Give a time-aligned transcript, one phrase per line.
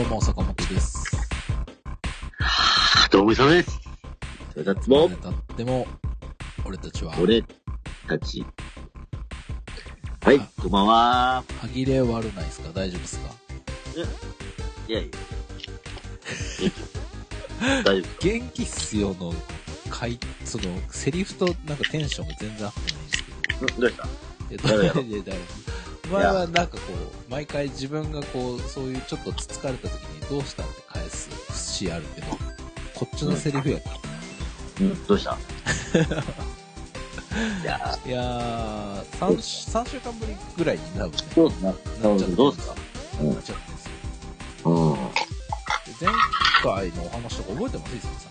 [0.00, 1.04] どうも、坂本です。
[3.10, 3.78] どうもいさまです。
[4.54, 5.86] それたつも誰、たっても、
[6.64, 7.44] 俺たちは、俺
[8.08, 8.46] たち。
[10.22, 11.44] はい、こんばんは。
[11.60, 12.70] 歯切れ悪ないですか？
[12.72, 13.34] 大丈夫ですか？
[14.88, 15.10] いやい
[17.60, 17.82] や。
[17.84, 19.34] 大丈元気っすよの、
[19.90, 23.24] かい、その、セリフとなんかテンションが全然合ってないんです
[23.58, 23.80] けど。
[23.82, 24.08] どうした？
[24.50, 25.04] え、やろうやろう？
[25.04, 25.38] いや誰
[26.10, 32.26] 前はなんかこう、毎回自分がこう、そういうちょっとつつかれた時にどうしたって返す節あるけど、
[32.94, 33.90] こっちのセリフやった。
[34.80, 35.36] うんどうした？
[37.62, 41.74] いやいやー、3, 三週間ぶりぐらいに多分ね、どうすなな
[42.16, 42.74] っちゃどうすか
[43.20, 43.84] うんなっちゃってんです
[44.64, 44.70] よ。
[44.70, 44.92] うん。
[44.94, 44.96] い
[46.00, 46.14] で前
[46.62, 47.96] 回のお話とか覚えてます？
[47.96, 48.28] 伊佐さ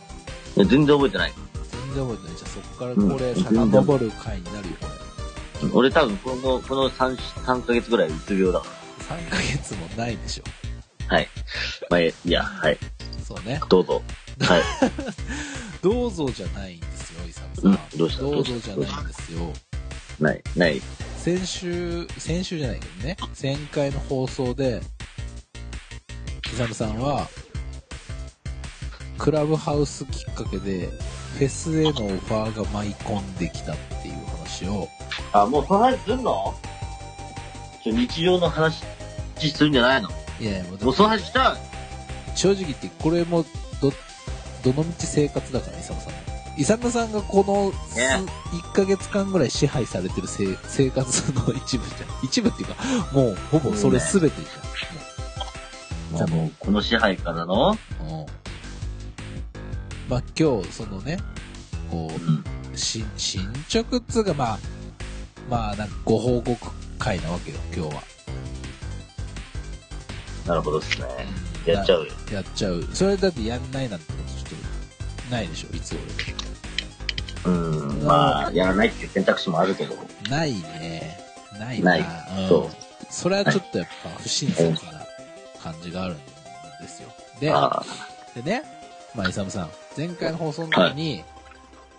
[0.58, 0.60] ん。
[0.62, 1.34] や全然覚えてない。
[1.72, 2.38] 全然覚えてない。
[2.38, 4.99] じゃあそこからこれ、遡る回になるよ、これ。
[5.74, 8.66] 俺多分この、この3、三ヶ月ぐらいうつ病だか
[9.10, 10.44] 3ヶ月もないでしょ。
[11.10, 11.18] ら。
[11.18, 11.28] はい。
[11.90, 12.78] まあ、いや、はい。
[13.26, 13.60] そうね。
[13.70, 14.02] どうぞ。
[14.42, 14.62] はい。
[15.82, 17.80] どうぞじゃないんですよ、伊佐さうんん。
[17.98, 19.54] どうしたどうぞじゃないんですよ。
[20.20, 20.82] ない、ない。
[21.18, 24.82] 先週、先週じゃないけどね、前回の放送で、
[26.52, 27.28] イサムさんは、
[29.18, 30.90] クラブハウスきっかけで、
[31.38, 34.90] フェスへのオファーが舞い込んできたっていう話を、
[35.34, 36.54] あ、もうその話すんの？
[37.84, 38.84] ちょ、日常の話
[39.38, 40.10] するんじゃないの？
[40.40, 42.36] いやいや、もうもうその話したい。
[42.36, 43.46] 正直言って、これも、
[43.82, 43.92] ど、
[44.64, 46.20] どのみち生活だから、イサムさんの。
[46.58, 52.26] イサムさんがこの数、ね1ヶ月間ぐらい支配されてるせい生活の一部じゃん。
[52.26, 52.76] 一部っていうか、
[53.14, 56.18] もう、ほぼそれ全てじゃん。
[56.18, 58.04] じゃあもう、この支配からの、もう。
[58.04, 58.26] うん。
[60.10, 61.18] まあ、今日、そのね、
[61.92, 62.44] こうん。
[62.74, 64.60] う、し、進捗っつうか、まあ、
[65.50, 66.58] まあ、なんかご報告
[66.98, 68.04] 会なわけよ、今日は。
[70.46, 71.08] なるほどですね。
[71.66, 72.12] やっちゃうよ。
[72.32, 72.84] やっちゃう。
[72.94, 74.60] それだってやんないなんてことちょっ
[75.28, 75.96] と、ないでしょ、いつ
[77.46, 77.54] 俺。
[77.54, 77.58] う
[78.04, 78.04] ん。
[78.06, 79.96] まあ、やらないっていう選択肢もあるけど。
[80.30, 81.20] ないね。
[81.60, 85.06] ないないうんそうそれはちょっとやっぱ不親切な
[85.62, 86.18] 感じがあるん
[86.82, 87.10] ですよ。
[87.40, 87.84] で、あ
[88.36, 88.64] でね、
[89.16, 91.24] まあ、イサムさん、前回の放送の時に、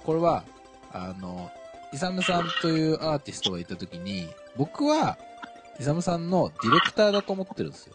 [0.05, 0.45] これは、
[0.93, 1.51] あの、
[1.93, 5.19] イサムさんというアーティストがいた時に、僕は、
[5.79, 7.95] イサムさんのディレクターだと思ってるんですよ。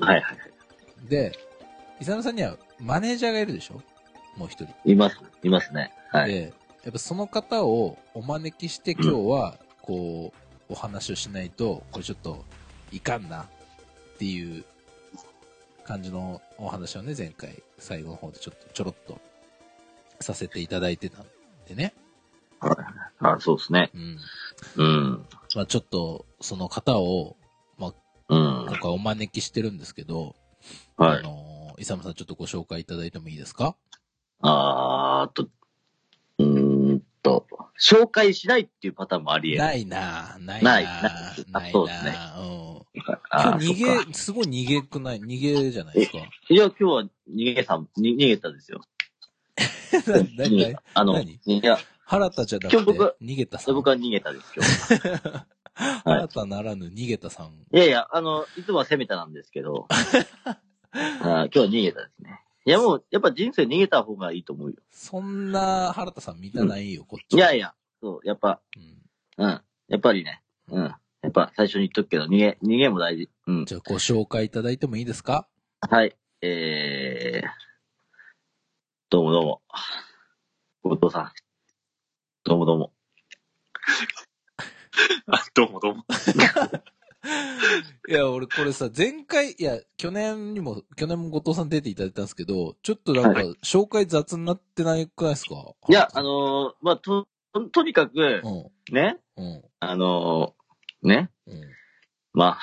[0.00, 0.06] あ。
[0.06, 1.08] はいはいはい。
[1.08, 1.38] で、
[2.00, 3.82] イサムさんにはマネージャーがいるでしょ？
[4.36, 4.74] もう一人。
[4.84, 5.20] います。
[5.42, 5.92] いますね。
[6.10, 6.32] はい。
[6.32, 10.32] で、やっぱその方をお招きして今日は、こ
[10.68, 12.44] う、お話をしないと、これちょっと
[12.90, 13.46] いかんなっ
[14.18, 14.64] ていう
[15.84, 19.20] 感じのお話をね、前回最後の方でちょっとちょろっと
[20.20, 21.26] させていただいてたん
[21.68, 21.92] でね。
[23.20, 23.90] あそうですね。
[23.94, 24.18] うん。
[24.76, 25.26] うん。
[25.54, 27.36] まあちょっとその方を
[28.30, 28.38] うん。
[28.38, 30.34] 今回お招きしてるんですけど、
[30.96, 31.18] はい。
[31.18, 33.76] あの、イサムさんちょっとご紹介いただいてもいいですか？
[34.40, 35.48] あーっと、
[36.38, 37.46] うーんと、
[37.78, 39.62] 紹介しないっていうパターンもあり得る。
[39.62, 41.00] ないなないないなな
[41.36, 42.14] いないそうですねん。
[42.14, 46.18] 今日逃げ、すごい逃げくない逃げじゃないですか？
[46.48, 48.80] いや、今日は逃げさん、に逃げたですよ。
[50.36, 51.38] な逃げなあの、何？
[51.44, 53.74] いや、原田じゃなくて今日僕逃げたさん。
[53.74, 55.46] 僕は逃げたです、今日。
[56.04, 57.46] 原田ならぬ逃げたさん。
[57.72, 62.40] いやいや、あの、いつもは攻めたなんですけど、 あー今日は逃げたですね。
[62.66, 64.76] いやもう、やっぱ人生逃げた方がいいと思うよ。
[64.90, 67.34] そんな原田さん見たないよ、こっち。
[67.34, 69.62] いやいや、そう、やっぱ、うんうん。
[69.88, 70.82] やっぱりね、うん。
[70.84, 73.28] やっぱ最初に言っとくけど、逃げ、逃げも大事。
[73.46, 73.64] うん。
[73.64, 75.48] じゃあご紹介いただいてもいいですか？
[75.90, 76.14] はい。
[76.42, 77.48] えー、
[79.10, 79.62] どうもどうも。
[80.82, 81.32] 後藤さん。
[82.44, 82.92] どうもどうも。
[85.28, 86.04] あ、 どうもどうも。
[88.06, 95.54] いや、俺これさ、前回、いや、去年にも、去年も後藤さん出ていただいたんですけど、ちょっとなんかは、紹介雑になってないくないですか？
[95.88, 101.62] いや、あ、のーまあ、と、ととにかくう、ん、ね、うん、あのーね、うん。
[102.34, 102.60] まあ、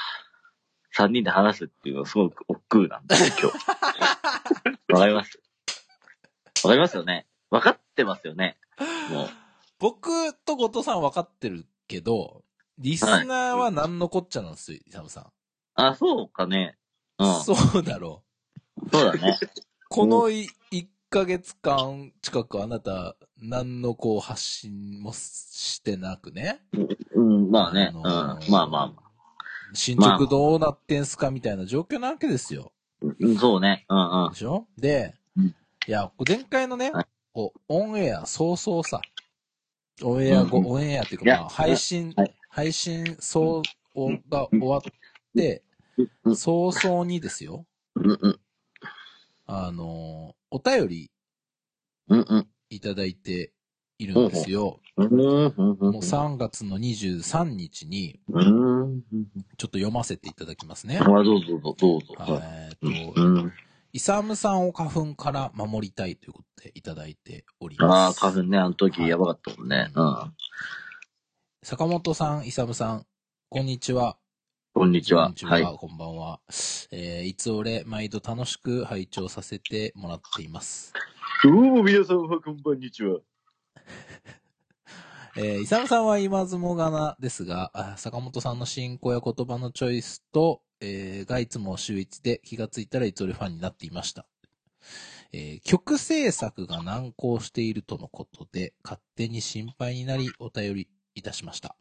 [0.91, 3.57] 三人で話すっていうのはすごく億劫なんですよ、今日。
[4.93, 5.41] わかります
[6.63, 8.59] わかりますよねわかってますよね
[9.09, 9.29] もう。
[9.81, 12.43] 僕と後藤さん分かってるけど、
[12.77, 15.25] リスナーは何のこっちゃなんですよ、イサムさん。
[15.73, 16.77] あ、そうかね。
[17.17, 17.41] うん。
[17.41, 18.21] そそうだろ
[18.77, 18.85] う。
[18.87, 19.39] うだね。
[19.89, 26.61] このい1ヶ月間近くあなた、何のこう発信もしてなくね？
[27.15, 27.91] うん、まあね。
[27.91, 28.03] うん。
[28.03, 29.11] まあまあ。
[29.73, 32.71] 進捗どうなってんすかみたいな状況なわけですよ。
[33.01, 33.85] うんそうね。
[33.89, 34.37] うんうんで。
[34.37, 34.67] しょ？
[34.77, 35.55] で、うん
[35.87, 39.01] いや、前回のねはい、こうオンエア早々さ、
[40.03, 43.61] オンエア後、うんうんオンエアっていうか、まあ、配信、はい配信そ
[43.95, 44.81] うが終わっ
[45.35, 45.63] て、
[46.23, 47.65] うん早々にですよ。
[47.95, 48.39] うんうん。
[49.45, 51.11] あの、お便り。
[52.69, 53.51] いただいて
[53.99, 54.79] いるんですよ。
[54.97, 58.19] もう3月の23日に。
[58.29, 60.99] ちょっと読ませていただきますね。
[60.99, 62.13] あ、どうぞどうぞ、どうぞ。
[62.17, 62.41] はい。
[62.43, 63.53] えっと、うん。
[63.93, 68.23] イサムさんを花粉から守りたいということでいただいております。
[68.23, 69.89] ああ、花粉ね、あの時やばかったもんね。
[69.93, 70.33] うん。
[71.61, 73.05] 坂本さん、イサムさん、
[73.49, 74.17] こんにちは。
[74.73, 75.23] こんにちは。
[75.23, 75.63] こんにちは、はい。
[75.77, 76.39] こんばんは。
[76.93, 80.93] えー、いつ俺、毎度楽しく拝聴させてもらっています。
[81.43, 83.19] どうも皆さんはこんばんにちは。
[85.35, 94.25] えー、イサムさんは言わずもがなですが、あ坂本さんの進行や言葉のチョイスと、えー、がいつも秀逸で気がついたらいつ俺ファンになっていました。
[95.31, 101.75] えー曲制作が難航しているとのことで、勝手に心配になりお便りいたしました。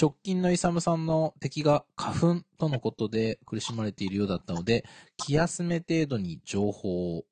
[0.00, 4.84] 直近のイサムさんの敵が花粉とのことで苦しまれているようだったので、
[5.16, 7.24] 気休め程度に情報を。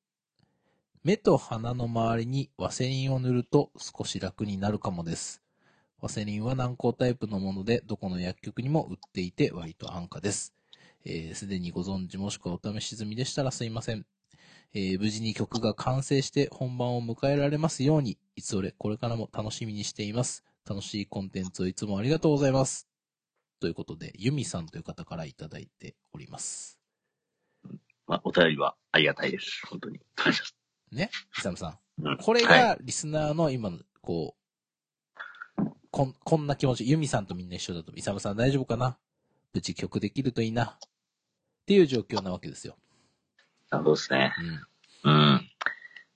[1.05, 5.46] 目と鼻の周りにワセリンを塗ると少し楽になるかもです。
[6.01, 10.53] ワセリンは軟膏タイプのもので、どこの薬局にも売っていて割と安価です。
[11.05, 14.05] えーすでにご存知もしくはお試し済みでしたらすいません。
[14.75, 20.45] えー無事に曲が完成して本番を迎えられますように、いつ俺これからも楽しみにしています。
[20.69, 22.87] 楽しいコンテンツをいつもありがとうございます。
[23.61, 26.79] ということで、ユミさんという方からいただいております。
[28.07, 29.63] まあ、お便りはありがたいです。
[29.67, 30.01] 本当に。
[30.93, 31.11] ね？
[31.39, 31.79] イサムさん。
[32.05, 34.46] うんこれはいがリスナーの今の、こう、
[35.97, 38.99] こん、こんな気持ち、ユミさんとみんな一緒だと、イサムさん大丈夫かな？
[39.55, 40.65] 無事曲できるといいな。
[40.65, 40.79] っ
[41.65, 42.77] ていう状況なわけですよ。
[43.71, 44.35] なるほどですね。
[45.05, 45.11] うん。
[45.11, 45.41] うん。
[45.41, 45.45] い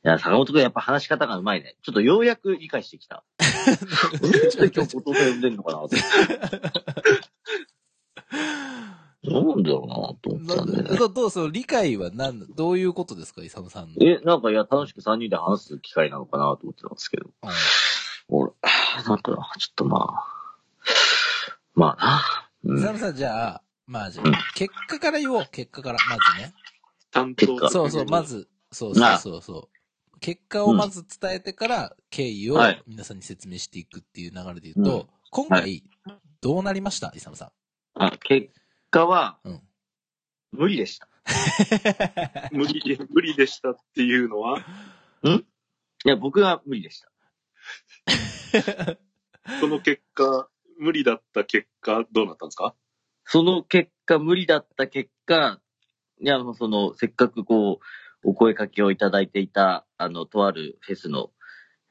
[0.03, 1.77] や、坂本くんやっぱ話し方がうまいね。
[1.83, 3.25] ちょっとようやく理解してきた。
[3.41, 5.83] なんで今日弟呼んでんのかな？
[5.83, 5.97] って。
[9.23, 10.99] なんだろうなと思ってたんだよね。
[10.99, 14.07] どどうその理解は何、どういうことですか、イサムさんの。
[14.07, 17.31] え、なんかいや、楽しく3人で話す機会なのかなと思ってたんですけど。
[18.31, 18.53] うん俺、
[19.07, 20.57] なんかな、ちょっとまあ。
[21.75, 22.73] まあな。
[22.73, 22.79] うん。
[22.79, 26.55] イサムさん、じゃあ、まあじゃあ、結果から言おう、結果から、まずね。
[27.11, 28.23] 担当そうそう、ま。
[28.23, 29.71] ず、そうそうそうそ
[30.15, 30.21] う。
[30.21, 35.85] 結果をまず伝えてから、経緯をはい皆さんに説明していくっていう流れで言うと、うん今回、
[36.41, 37.13] どうなりました？
[37.15, 37.53] イサムさ
[37.95, 38.49] あ、結
[38.91, 39.49] 果は、ん。
[39.49, 39.61] うん。
[40.51, 41.09] 無理でした。
[42.51, 44.59] 無理、無理でしたっていうのは、
[45.25, 47.10] いや、僕は無理でした。
[49.61, 52.75] その結果、無理だった結果、どうなったんですか？
[53.25, 55.61] その結果、無理だった結果、
[56.21, 61.31] いや、その、せっかくこう、お声かけをいただいていた、あの、とあるフェスの、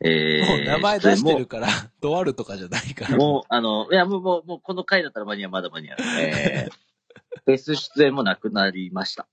[0.02, 1.68] えもう名前出してる出から、
[2.02, 3.18] とあるとかじゃないから。
[3.18, 5.98] もう、あの、いや、もう、もう、もうこの回だったら間に合う、まだ間に合う。
[6.22, 6.72] えー、
[7.46, 9.28] フェス出演もなくなりました。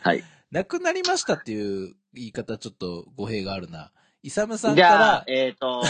[0.00, 0.24] はい。
[0.50, 3.92] なくなりましたっていう言い方、ちょっと語弊があるな。
[4.22, 5.82] イサムさんじゃあから、えっ、と、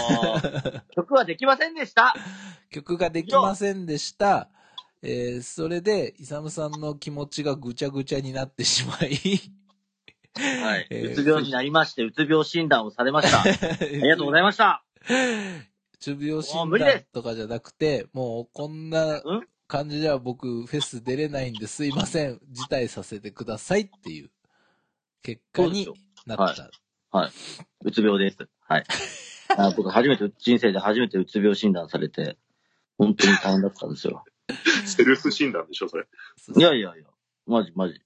[0.96, 2.14] 曲はできませんでした。
[2.70, 4.48] 曲ができませんでした。
[5.02, 9.42] えー、それで、イサムさんの気持ちがぐちゃぐちゃになってしまい、
[10.62, 10.86] はい。
[10.90, 13.40] えーうつ病になりまして、うつ病診断をされました。
[13.40, 13.42] あ
[13.82, 14.82] ありがとうございました。
[15.02, 19.48] うつ病診断とかじゃなくて、もうこんなうん？
[19.68, 24.30] 感じじゃ僕フェス出れないんですいません、辞退させてくださいっていう
[25.22, 25.88] 結果に
[26.26, 26.70] なった。
[27.84, 28.38] うつ病です。
[28.60, 28.84] はい。
[29.56, 32.38] あ僕初めて、人生で初めてうつ病診断されて、
[32.96, 34.24] 本当に大変だったんですよ。
[34.86, 36.06] セルフ診断でしょ、それ。
[36.56, 37.04] いやいやいや、
[37.46, 38.00] マジマジ。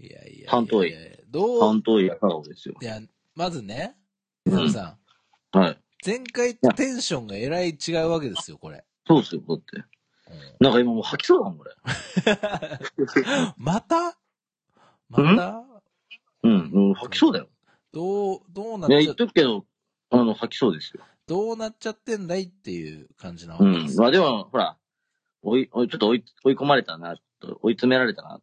[0.00, 0.94] いやいやいやいや担当医
[1.28, 1.60] どう？
[1.60, 2.76] 担当医やった方ですよ。
[2.80, 3.00] いや、
[3.34, 3.96] まずね、
[4.46, 4.96] イサムさ
[5.52, 5.78] ん、はい。
[6.06, 8.84] 前回とテンションがえらい違うわけですよ、これ。
[9.08, 9.84] そうですよ、だって。
[10.60, 11.74] なんか今もう吐きそうだもん、俺。
[13.56, 14.18] また？
[15.08, 15.64] また？
[16.44, 17.48] うん、うん、吐きそうだよ。
[17.98, 19.66] どう、どうないっや、ちゃ言っ、とくけど、
[20.10, 21.02] あの、吐きそうですよ。
[21.26, 23.74] どうなっちゃってんだいっていう感じなわうん。
[23.74, 24.00] けです。
[24.00, 24.76] まあでも、ほら、
[25.42, 28.40] 追い、追いちょっと追い、追い込まれたな、と追い詰められたな。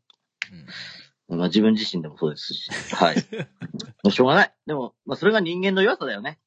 [1.30, 2.70] うんまあ自分自身でもそうですし。
[2.94, 3.16] はい。
[4.04, 4.54] まあしょうがない。
[4.68, 6.38] でも、まあそれが人間の弱さだよね。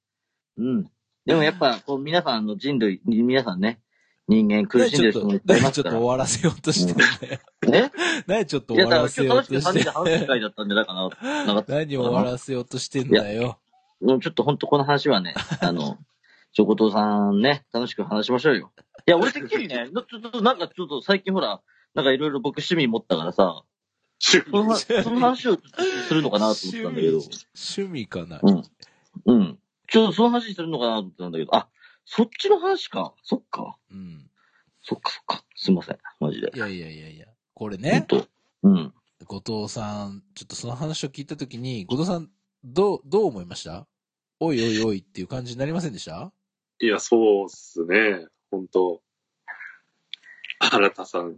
[0.56, 0.84] うん。
[1.26, 3.80] でもやっぱ、こう皆さんの人類、皆さんね、
[4.28, 5.98] 人間苦しんでる人もいっぱいい何ちょっとますから。
[5.98, 7.40] 終わらせようとしてんだよ。
[7.66, 7.92] ね
[8.26, 11.44] 何ちょっといや、終わだかららせようとして今日楽しく3人で話す機会だったんじゃないかな。
[11.46, 13.58] なんか何終わらせようとしてんだよ。
[14.00, 15.98] もうちょっと本当この話はね、 あの、
[16.52, 18.70] チョコトさんね、楽しく話しましょうよ。
[19.06, 21.60] いや、俺てっきりね、 ちょっと、なんかちょっと最近ほら、
[21.94, 23.62] なんかいろいろ僕趣味持ったからさ、
[24.20, 27.18] 趣そのその話をちょっとするのかなと思ってたんだけど。
[27.18, 28.40] 趣味かな？
[28.42, 28.62] うん。
[29.26, 29.58] うん。
[29.88, 31.68] ちょっとその話するのかなと思ってたんだけど、あ、
[32.10, 33.12] そっちの話か。
[33.22, 33.76] そっか。
[33.90, 34.30] うん。
[34.82, 35.44] そっかそっか。
[35.54, 35.98] すいません。
[36.20, 36.50] マジで。
[36.54, 37.26] いやいやいやいや。
[37.52, 38.26] これほんね、と。
[38.62, 38.94] うん。
[39.26, 42.30] 後藤さん、ちょっとその話を聞いたときに、後藤さん、
[42.64, 43.86] どう、どう思いました？
[44.40, 46.32] おいおいおいっていう感じになりませんでした？
[46.80, 48.26] いや、そうっすね。
[48.50, 49.02] 本当
[50.60, 51.36] 新田さん、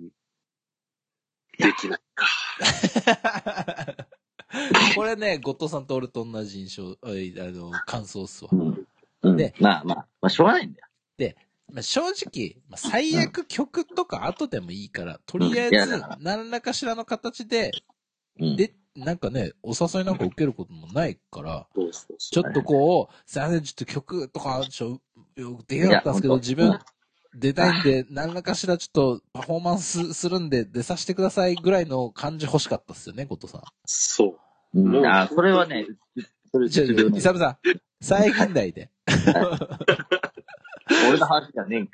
[1.58, 2.26] できないか。
[4.94, 8.56] これね、後藤さんと俺と同じ印象、あの、感想っすわう。
[8.56, 8.79] ん。
[9.22, 9.36] うん。
[9.36, 10.86] でまあまあ、まあ、しょうがないんだよ。
[11.72, 17.70] まあ、正直、まあ、最悪曲とか後でもいいから、とりあえず何らかしらの形で、
[18.38, 18.56] うん。
[18.56, 21.66] で、なんかね、お誘いなんか受けることもないから、
[22.18, 22.40] ちょ。
[22.42, 25.00] っとこう、すいません、ちょっと曲とか、ちょ、
[25.36, 26.78] よできなかったんですけど、自分、
[27.34, 34.36] 出たいんで、何らかしらちょっとパフォーマンスするんで、出させてくださいぐらいの感じ欲しかったっすよね、後藤さそ
[34.74, 34.80] う。
[34.80, 35.86] うん、あ、それはね、
[36.50, 37.58] それイサムさん、
[38.00, 38.90] 最近代で。
[41.08, 41.92] 俺の話じゃねえんか。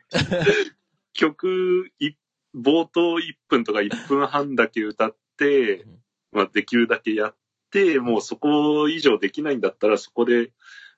[1.13, 2.13] 曲、い
[2.55, 5.99] 冒頭1分とか1分半だけ歌ってうん、
[6.33, 7.37] まあ、できるだけやっ
[7.71, 10.53] て、もうそこ以上できないんだったら、そこで、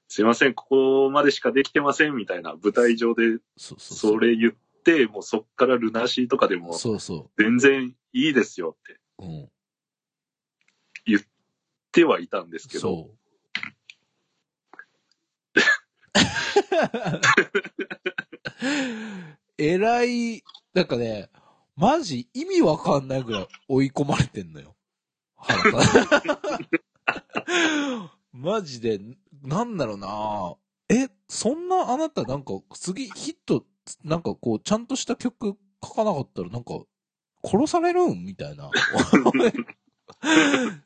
[0.09, 4.53] すいません、ここまでしかできてません、みたいな舞台上でそれ言っ
[4.85, 6.77] て、もうそっからルナシーとかでも
[7.37, 9.01] 全然いいですよって。
[11.05, 11.21] 言っ
[11.93, 13.19] てはいたんですけど、そう。
[19.59, 20.43] えらい、
[20.75, 21.31] なんかね、
[21.77, 24.75] マジ意味わかんないぐらい追い込まれてんのよ。
[28.33, 29.01] マジで、
[29.43, 30.55] なんだろうな
[30.89, 33.65] え、そんなあなたなんか次ヒット、
[34.05, 36.75] なんかこう、ちゃんとした曲書かなかったらなんか、
[37.45, 38.71] 殺されるんみたいな。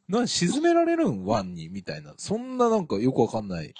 [0.08, 1.24] な、沈められるん？
[1.24, 2.14] ワンにみたいな。
[2.16, 3.74] そんななんかよくわかんない。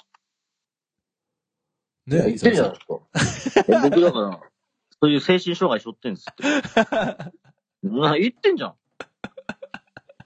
[2.07, 2.79] ね言ってるじゃないで
[3.25, 3.63] すか。
[3.67, 4.39] え僕だから、
[5.01, 6.43] そういう精神障害背負ってんですって。
[7.87, 8.75] な言ってんじゃん。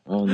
[0.06, 0.26] あの、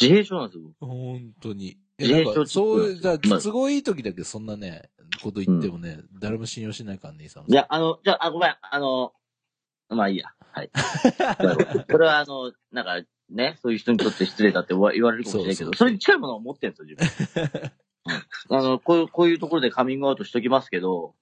[0.00, 0.64] 自閉症なんですよ。
[0.80, 1.78] 本当に。
[1.98, 4.90] 自閉症そういう、じゃ都合いい時だけそんなね、
[5.22, 7.52] こと言ってもね、誰も信用しないからね、イサムさん。
[7.52, 9.12] いや、あの、じゃあ、あごめん、あの、
[9.88, 10.34] まあいいや。
[10.52, 10.70] はい。
[11.90, 17.72] それはあの、なんか、ね、そういう人にとって失礼だって言わ言われるかもしれないけど、それに近いものを持ってるんですよ、自分。
[18.50, 21.14] うん、あの、こういう、こういうところでカミングアウトしときますけど、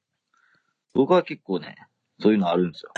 [0.94, 1.76] 僕は結構ね、
[2.20, 2.92] そういうのあるんですよ。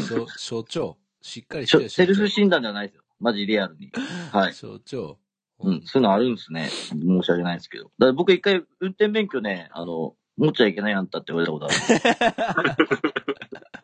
[0.38, 0.98] 象象徴。
[1.20, 3.02] しっかりしてよセルフ診断ではないですよ。
[3.18, 3.90] マジリアルに。
[4.30, 4.52] はい。
[4.52, 5.18] 象徴。
[5.58, 6.68] うん、そういうのあるんですね。
[6.68, 7.84] 申し訳ないですけど。
[7.84, 12.76] だから僕一回運転免許ね、あの、持っちゃいけないあんたって言われたことある。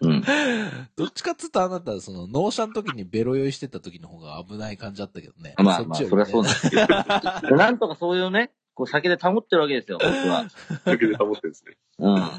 [0.00, 0.22] うん。
[0.96, 5.54] どっちかっつうとあなたはその納車の時にベロ酔いしてた時の方が危ない感じだったけどね。
[5.58, 6.86] まあまあ、っちよそりゃそうなんですけど。
[7.56, 10.46] なんとかそういうね、こう酒で保ってるわけですよ、僕は。
[10.84, 11.76] だけで保ってるんですね。
[11.98, 12.30] うん。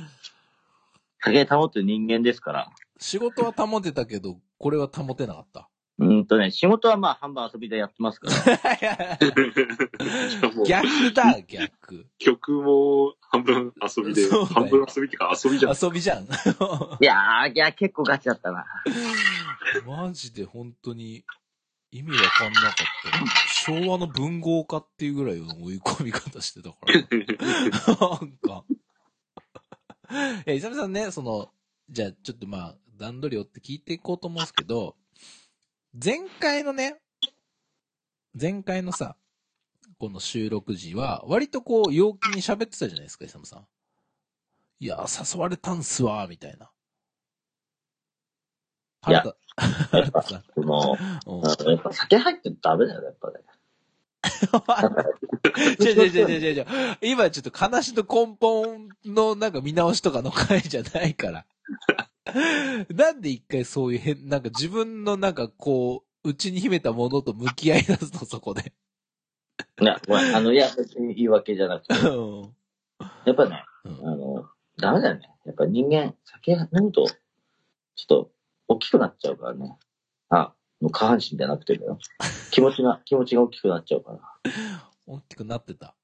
[1.22, 2.70] 酒で保ってる人間ですから。
[2.98, 5.69] 仕事は保てたけど、これは保てなかった。
[6.00, 9.18] うんとね、仕事はまあ半分遊びでやってますから。
[10.66, 12.08] 逆だ、逆。
[12.18, 15.76] 曲も半分遊びで、そうだよ半分遊びっていうか遊びじゃん。
[15.82, 16.24] 遊びじゃん。
[16.24, 16.28] い
[17.06, 18.66] やー、いや、結構ガチだったな。
[19.86, 21.26] マジで本当に
[21.92, 22.84] 意味わかんなかった。
[23.52, 26.94] 昭和の文豪化っていうぐらいの追い込み方してたから。
[28.08, 28.64] なんか。
[30.46, 31.52] いや、イサムさんね、その、
[31.90, 34.96] じゃあちょっとまあ、段取りをって聞いていこうと思うんですけど、
[35.94, 36.98] 前回のね、
[38.40, 39.16] 前回のさ、
[39.98, 43.66] この収録時は、割とこう、陽気に喋ってたじゃないですか、イサムさん。
[44.80, 46.70] いや、誘われたんすわ、みたいな。
[49.08, 49.38] いや原田、
[49.92, 50.44] 原田さん。
[50.54, 50.62] そ
[51.72, 53.40] やっぱ酒入ってダメだよ、やっぱね。
[55.80, 56.66] 違う違う違う違う違う。
[57.02, 61.46] 今ちょっと話の根本のなんか見直しとかの回じゃないから。
[62.94, 68.74] なんで一回そういう変、なんか自分のなんかこう、内に秘めたものと向き合い出すの、そこで。
[69.82, 71.94] いや、ごめんあの、いや、別に言い訳じゃなくて。
[72.08, 72.56] うん
[73.26, 75.30] やっぱね、うんあの、ダメだよね。
[75.46, 77.14] やっぱ人間、酒飲むと、ちょ
[78.04, 78.32] っと、
[78.68, 79.78] 大きくなっちゃうからね。
[80.30, 81.98] あ、もう下半身じゃなくてだよ。
[82.52, 84.20] 気持ちが、 気持ちが大きくなっちゃうから。
[85.06, 85.96] 大きくなってた。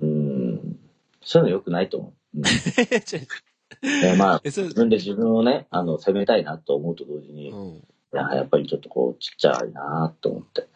[0.00, 0.78] うーん。
[1.22, 2.38] そういうの良くないと思う。
[2.38, 2.42] うん、
[3.82, 7.88] 違ういやまあ、自、分で自分をね、あの、責めたいなと思うと同時に、いうん。
[8.12, 10.68] や、やっぱりちょっとこう、ちっちゃいなと思って。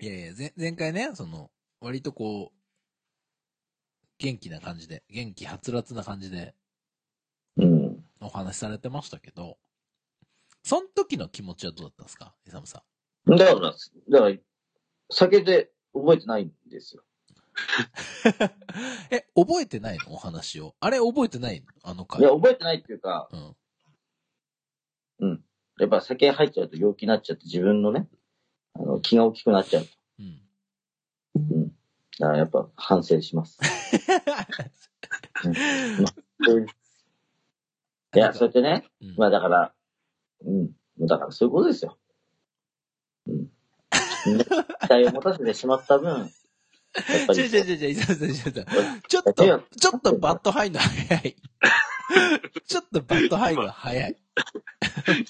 [0.00, 2.58] いやいや、前前回ね、その、割とこう、
[4.18, 6.54] 元気な感じで、元気はつらつな感じで
[7.56, 8.04] うん。
[8.20, 9.58] お話しされてましたけど、
[10.62, 12.34] その時の気持ちはどうだったんですか？
[12.46, 12.82] イサムさ
[13.26, 13.36] ん。
[13.36, 14.36] だから、だから、
[15.10, 17.02] 酒で覚えてないんですよ。
[19.10, 20.12] え、覚えてないの？
[20.14, 20.74] お話を。
[20.80, 21.66] あれ覚えてないの？
[21.82, 22.20] あの回。
[22.20, 23.36] いや、覚えてないっていうか、う
[25.26, 25.44] ん。
[25.78, 28.08] やっぱ酒入っちゃうと陽気になっちゃって自分のね、
[28.74, 29.86] あの、気が大きくなっちゃう。
[30.18, 30.40] うん。
[31.34, 31.68] うん。
[32.18, 33.58] だからやっぱ反省します。
[35.44, 36.66] うん
[38.14, 39.72] いや、そうやってね、うんまあだから、
[40.44, 40.70] うん。
[41.00, 41.96] だからそういうことですよ。
[43.26, 43.46] うん。
[43.90, 46.30] 期待を持たせてしまった分、
[46.94, 47.38] やっぱり。
[47.40, 49.00] 違う違う違う違う、伊沢さん、伊沢さん。
[49.08, 51.36] ちょっと、ちょっとバット入るの早い。
[52.66, 54.16] ちょっとバット入るの早い。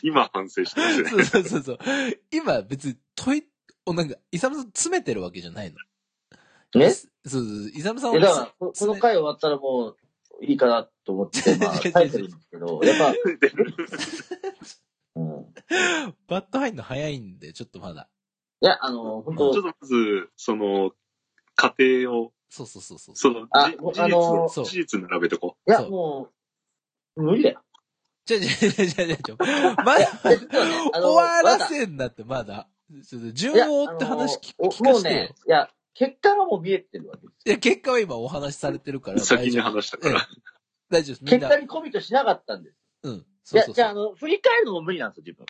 [0.02, 1.08] 今反省してますね。
[1.10, 1.78] そうそうそうそう。
[2.30, 3.44] 今別に問い、
[3.86, 5.76] おなんか、イサムさん詰めてるわけじゃないの。
[6.80, 9.96] ねそうそう、イサムさんいや、だから、この回終わったらもう
[10.44, 13.14] いいかなと思って、まあ、書いてるんですけど、やっぱ、
[16.26, 18.08] バット入るの早いんで、ちょっとまだ。
[18.60, 20.92] いや、あの、本当ちょっとまず、その、
[21.62, 23.16] 過程を、そうそうそうそう。
[23.16, 26.28] その、あじあのそう事実、事実並べてこいや、も
[27.16, 27.62] う、無理だよ。
[28.26, 29.36] ちょちょちょちょちょ。
[29.84, 32.68] まだ、終わらせんなって、まだ。
[33.08, 39.20] ちょっと順いやを追って話聞あの聞かしてよもうね。、いや、結果がもう見えてるわけですいや、結果は今お話しされてるからう。
[39.20, 39.62] 先に大丈夫。
[39.62, 40.28] 話したから。
[40.90, 41.38] 大丈夫です。
[41.38, 41.56] 結果。
[41.58, 42.76] にコミットしなかったんです。
[43.04, 43.12] うん。
[43.12, 43.74] いや、そうそうそう。
[43.76, 45.46] じゃあ、あの、振り返るのも無理なんですよ、自分。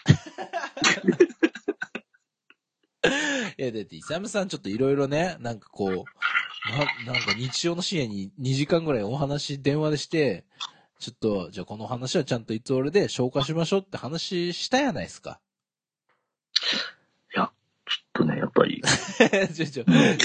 [3.59, 5.90] いや、だって、イサムさんちょっといろいろね、なんかこう、
[7.06, 10.44] な、なんか日曜の深夜に2時間ぐらいお話電話でして、
[10.99, 15.40] ちょっと、じゃあこの話はちゃんといつ俺で消化しましょうって話したやないですか。
[17.85, 18.80] ちょっとね、やっぱり。
[19.54, 19.85] ちょちょ、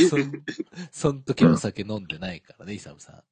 [0.10, 0.44] そん、
[0.92, 3.24] そん時はお酒飲んでないからね、イサムさん。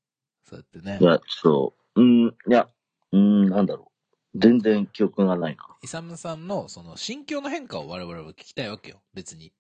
[0.44, 1.04] そうやってねい。
[1.04, 2.02] や、そう。
[2.02, 2.68] うん、いや、
[3.12, 3.95] うん、なんだろう。
[4.36, 5.66] 全然記憶がないな。
[5.82, 9.02] イサムさんの、その、心境の変化を我々は聞きたいわけよ。
[9.14, 9.54] 別に。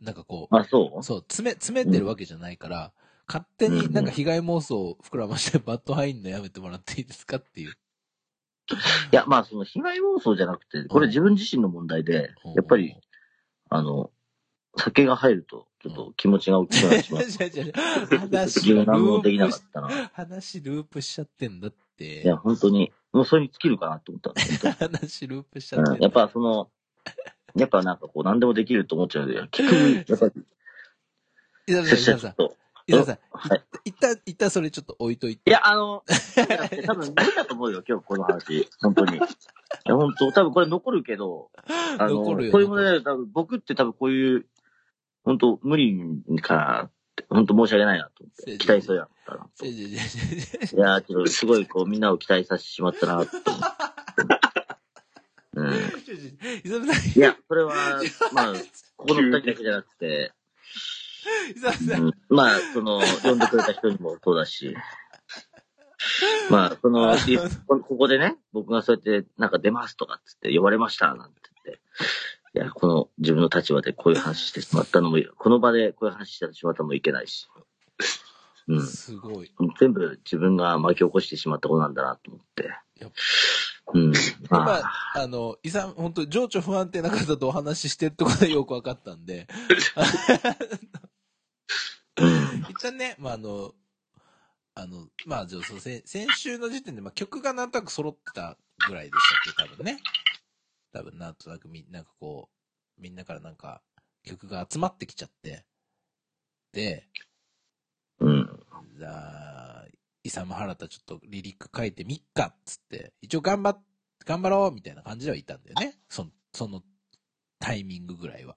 [0.00, 1.02] なんかこう、あ、そう？
[1.02, 2.92] そう、詰め、詰めてるわけじゃないから、
[3.26, 7.72] 勝手になんか被害妄想を膨らまして バット入んのやめてもらっていいですかっていう。
[7.72, 7.74] い
[9.10, 12.96] や、まあ、その被害妄想じゃなくて、これ自分自身の問題で、やっぱり、
[13.70, 14.10] あの、
[14.76, 17.22] 酒が入ると、ちょっと気持ちが大きくなってしまう。
[18.18, 20.10] 話ル何もできなープしかったな。
[20.14, 21.81] 話ループしちゃってんだって。
[21.98, 24.30] いや、本当に、もうそれに尽きるかなと思った。
[24.30, 25.90] んです本話ループしちゃって。
[25.90, 26.70] うん、やっぱその、
[27.56, 30.42] やっぱなんかこう何でもできると思っちゃうので、結局、やっぱり、
[31.66, 32.34] 伊沢さん、拙伊沢さん、
[32.86, 33.62] 伊沢さん、はい。
[33.84, 35.50] 一旦、一旦それちょっと置いといて。
[35.50, 36.02] いや、あの、
[36.86, 38.68] 多分無理だと思うよ、今日この話。
[38.80, 39.16] 本当に。
[39.16, 39.20] い
[39.84, 41.50] や、本当多分これ残るけど、
[41.98, 44.46] あの、これもね、多分僕って多分こういう、
[45.24, 46.90] 本当無理かな
[47.28, 49.66] 本当申し訳ないなと思って、期待そうやったなと。
[49.66, 49.92] い
[50.78, 53.66] やー、ちょっとすごいこうみんなを期待させてしまったなって思って。
[55.54, 55.68] うん。
[57.14, 57.74] いや、それは、
[58.32, 58.54] まあ、
[58.96, 60.32] ここの二人だけじゃなくて、
[61.96, 62.06] うん。
[62.08, 64.74] ん、まあ、その、呼んでくれた人にもそうだし、
[66.50, 67.14] まあ、その、
[67.68, 71.82] ここでね、僕がそうやって、なんか出ますとかっつって、呼ばれました、なんて言って、
[72.54, 77.48] いや、この自分の立場でこういう話してしまったのも、この場でこういう話してしまったのもいけないし、
[78.68, 78.86] うん。
[78.86, 79.50] すごい。
[79.80, 83.12] 全部自分が巻き起こしてしまったことなんだなと思ってやっ。
[83.94, 84.12] うん。
[84.50, 89.48] あ、、あの、伊沢、本当情緒不安定な方とお話ししてるところがよくわかったんで、
[92.16, 92.66] うん。
[92.68, 93.74] 一旦ね、まあ、あの、
[94.74, 99.98] あの、まあ、じゃあ先先週の時点で、まあ、曲がなんとなく揃ってたぐらいでしたっけ、多分ね。
[100.92, 102.50] 多分、なんとなくみ、なんかこ
[102.98, 103.82] う、みんなからなんか、
[104.22, 105.64] 曲が集まってきちゃって。
[106.72, 107.08] で、
[108.20, 108.66] うん。
[108.96, 109.86] じゃあ、
[110.22, 113.82] イサム・ハラタちょっとリリック書いてみっかっつって、一応頑張っ、
[114.24, 115.98] 頑張ろうみたいな感じではいたんだよね。
[116.08, 116.82] その、その
[117.58, 118.56] タイミングぐらいは。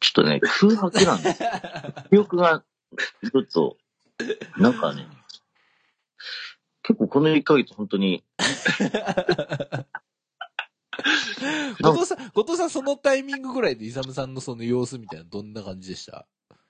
[0.00, 1.42] ちょっとね、空白なんです。
[2.10, 2.64] 記憶が、
[3.30, 3.76] ちょっと、
[4.56, 5.06] なんかね、
[6.90, 8.24] 結構この1ヶ月本当に、
[11.80, 16.26] 後藤さん、後藤さんそのタイミングぐらいでイサムさんのその様子みたいなどんな感じでした？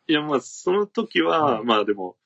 [0.09, 2.19] いや、まあ、その時は、うんまあでも、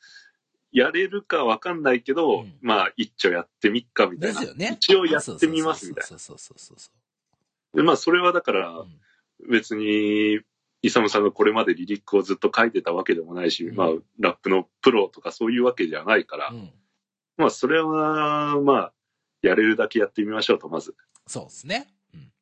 [0.72, 4.40] やれるかわかんないけど、うんまあ、一丁やってみっかみたいな。
[4.40, 4.76] ですよね。
[4.80, 6.90] 一応やってみますみたいそうそうそうそうそ
[7.74, 7.80] な。
[7.80, 8.82] で、まあ、それはだからう。
[8.82, 9.00] う、ん
[9.48, 10.40] 別に、
[10.82, 16.72] イサムさんがこれまでリリックをずっと書いてたわけでもないし、うんまあ、ラップのプロとかそういうわけじゃないから、うん。
[17.36, 18.92] まあ、それは、まあ、
[19.42, 20.94] やれるだけやってみましょうと、まず。
[21.26, 21.88] そうですね。
[22.12, 22.32] うん。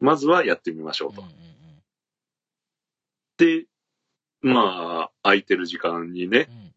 [0.00, 1.22] まずはやってみましょうと。
[1.22, 1.52] うんうん
[3.38, 3.66] で、
[4.40, 6.74] まあ、空いてる時間にね、うん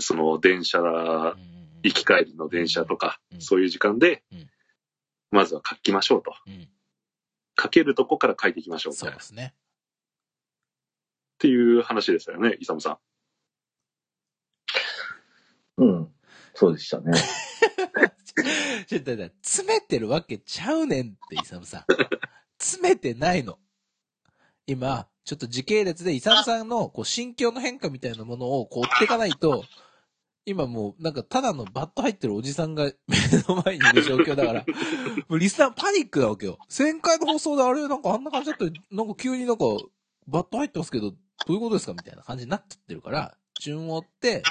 [0.00, 4.50] その電車、うんうんうん行き帰りの電車とか、うんそういう時間でうん、
[5.30, 6.34] まずは書きましょうと。
[6.46, 6.68] うん
[7.60, 9.52] 書けるとこから書いていきましょうみたいうですね。
[11.38, 12.98] ていう話でしたよね、イサムさん。
[15.78, 16.08] うん。
[16.54, 17.12] そうでしたね。
[18.86, 21.84] ちょっと詰めてるわけちゃうねんって、イサムさん。
[22.58, 23.58] 詰めてないの。
[24.66, 29.64] 今、ちょっと時系列でイサムさんのこう心境の変化みたいなものをこう追っていかないと、
[30.46, 33.16] 今もうなんかただのバット入ってるおじさんが目
[33.48, 34.64] の前にいる状況だから、
[35.28, 36.58] もうリスナーパニックなわけよ。
[36.76, 39.64] 前回の放送であれなんかあんな感じだった、なんか急になんか
[40.26, 41.16] バット入ってますけど、ど
[41.48, 44.42] ういうことですかみたいな感じになっちゃってるから、順を追って、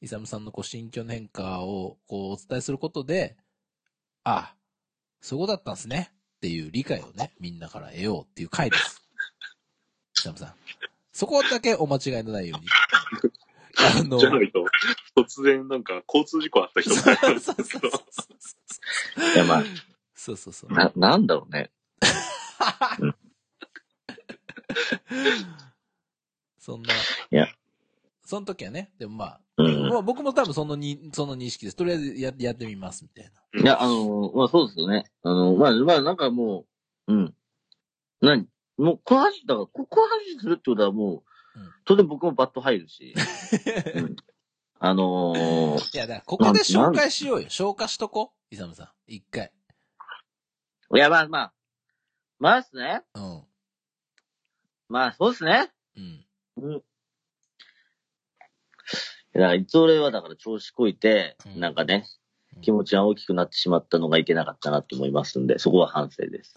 [0.00, 3.36] イサムさんのこう心境の変化をこうお伝えすることで、
[4.24, 4.54] ああ、
[5.20, 6.12] そういうことだったんですね。
[6.36, 9.02] っていう理解をね、みんなから得ようっていう回です。
[10.20, 10.54] イサムさん。
[11.12, 12.68] そこだけお間違いのないように。
[13.80, 14.64] あの、じゃないと、
[15.16, 17.88] 突然なんか交通事故あった人みたいなんですけど。
[17.88, 17.90] い
[19.36, 19.64] や、ま
[20.14, 20.74] そうそうそうあ、。
[20.74, 21.72] な、なんだろうね。
[26.58, 26.94] そんな。
[26.94, 26.96] い
[27.30, 27.48] や。
[28.24, 29.88] その時はね、でもまあ、うん。
[29.88, 31.76] まあ僕も多分そのに、その認識です。
[31.76, 33.60] とりあえずややってみます、みたいな。
[33.60, 35.04] いや、あの、まあそうですよね。
[35.22, 36.64] あの、まあ、まあなんかも
[37.06, 37.34] う、うん。
[38.20, 38.46] 何？
[38.76, 41.22] もう、この話、だから、ここの話するってことはもう、うん
[41.84, 43.14] 当然僕もバット入るし、
[43.96, 44.16] うん
[44.80, 47.50] あのー、いや、だからここで紹介しようよ。
[47.50, 48.54] 消化しとこう。
[48.54, 48.88] イサムさん。
[49.08, 49.50] 一回。
[50.94, 51.52] いや、まあまあ、
[52.38, 53.02] まあですね。
[53.14, 53.42] うん。
[54.88, 55.72] まあそうですね。
[55.96, 56.26] うん。
[56.58, 56.82] うん。
[59.38, 62.04] だから、いつ俺はだから調子こいて、うんなんかね
[62.56, 66.56] うん、気持ちが大きくなってしまったのがいけなかったなと思いますんで、そこは反省です。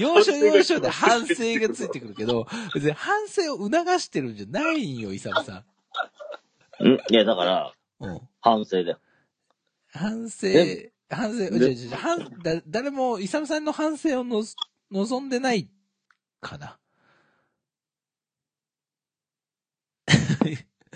[0.00, 5.64] 要所要所で反省がついてくるけど、別に反省を促してるんじゃないんよ、イサムさん
[6.86, 8.10] いや、だから、ん。
[8.10, 8.20] うん。
[8.40, 8.98] 反省だよ。
[9.92, 14.54] 反省で、反省、でじゃじゃじゃ反だ誰も、イサムさんの反省をのぞ
[14.90, 15.68] 望んでない
[16.40, 16.78] かな。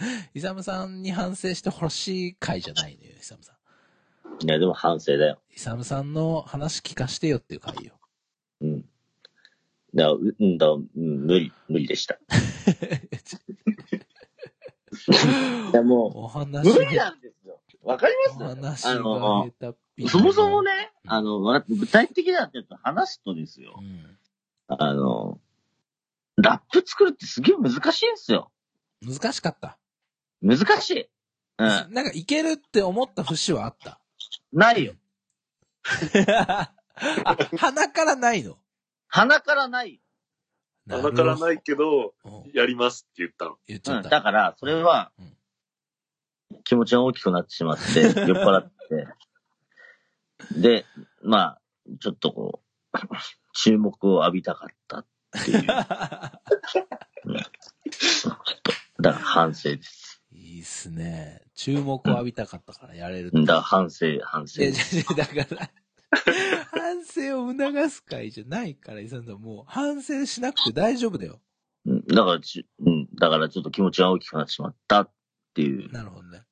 [0.35, 3.57] イサムさんに反省してほしい回じゃないのよ、イサムさん。
[4.45, 5.41] いや、でも反省だよ。
[5.55, 7.99] イサムさんの話聞かしてよっていう回よ。
[8.61, 8.85] うん。
[9.95, 12.19] だううんだ、うん、無理、無理でした。
[15.73, 17.61] いや、もお話う、無理なんですよ。
[17.83, 19.51] わかりおますあの
[20.09, 23.83] そもそもね、うんあの、わ具体的なって話すとですよう。
[23.83, 24.19] ん。
[24.69, 25.41] あの、
[26.37, 28.51] ラップ作るってすげえ難しいんですよ。
[29.03, 29.79] 難しかった。
[30.42, 31.09] 難しい。
[31.59, 31.66] うん。
[31.92, 34.01] なんかいけるって思った節はあった？
[34.53, 34.94] ないよ。
[36.24, 36.72] あ、
[37.57, 38.59] 鼻からないの？
[39.09, 40.01] 鼻からない。
[40.88, 43.53] 鼻からないけど、うんやりますって言ったの。
[43.53, 43.59] うん。
[43.66, 44.09] 言っちゃった。
[44.09, 49.09] だから、それはうん、気持ちが大きくなってしまって、 酔っ払って。
[50.61, 50.87] で、
[51.22, 51.61] まあ、
[52.01, 52.62] ちょっとこ
[52.94, 52.98] う、
[53.55, 55.07] 注目を浴びたかったっ
[55.44, 55.62] ていう。
[55.66, 58.72] ちょっと、
[59.03, 60.08] だから反省です。
[60.59, 61.40] いいっすね。
[61.55, 63.31] 注目を浴びたかったからやれる。
[63.44, 64.71] だ反省、反省いや、。
[64.71, 65.71] いやいやだから、
[66.73, 71.40] 反省を促す会じゃないから、イサンさんもう反省しなくて大丈夫だよ。
[71.87, 75.11] うんだからち、うん、だからちょっと気持ちが大きくなってしまったっ
[75.55, 76.42] ていうなるほどね。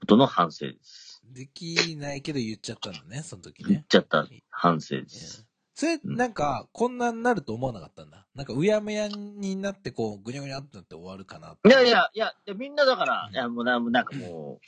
[0.00, 1.22] ことの反省です。
[1.24, 3.86] できないけど言っちゃったんだね、その時言っね。
[3.88, 5.46] ちゃった反省です。
[5.76, 8.26] それ、うんなんか、こんなになると思わなかったんだ。
[8.34, 11.54] なんか、うやむやになって、こう、ぐにゃぐにゃってなって終わるかな。
[11.66, 11.90] いやい。
[11.90, 14.58] や、いや、みんなだからう、んいや、もうな、なんかも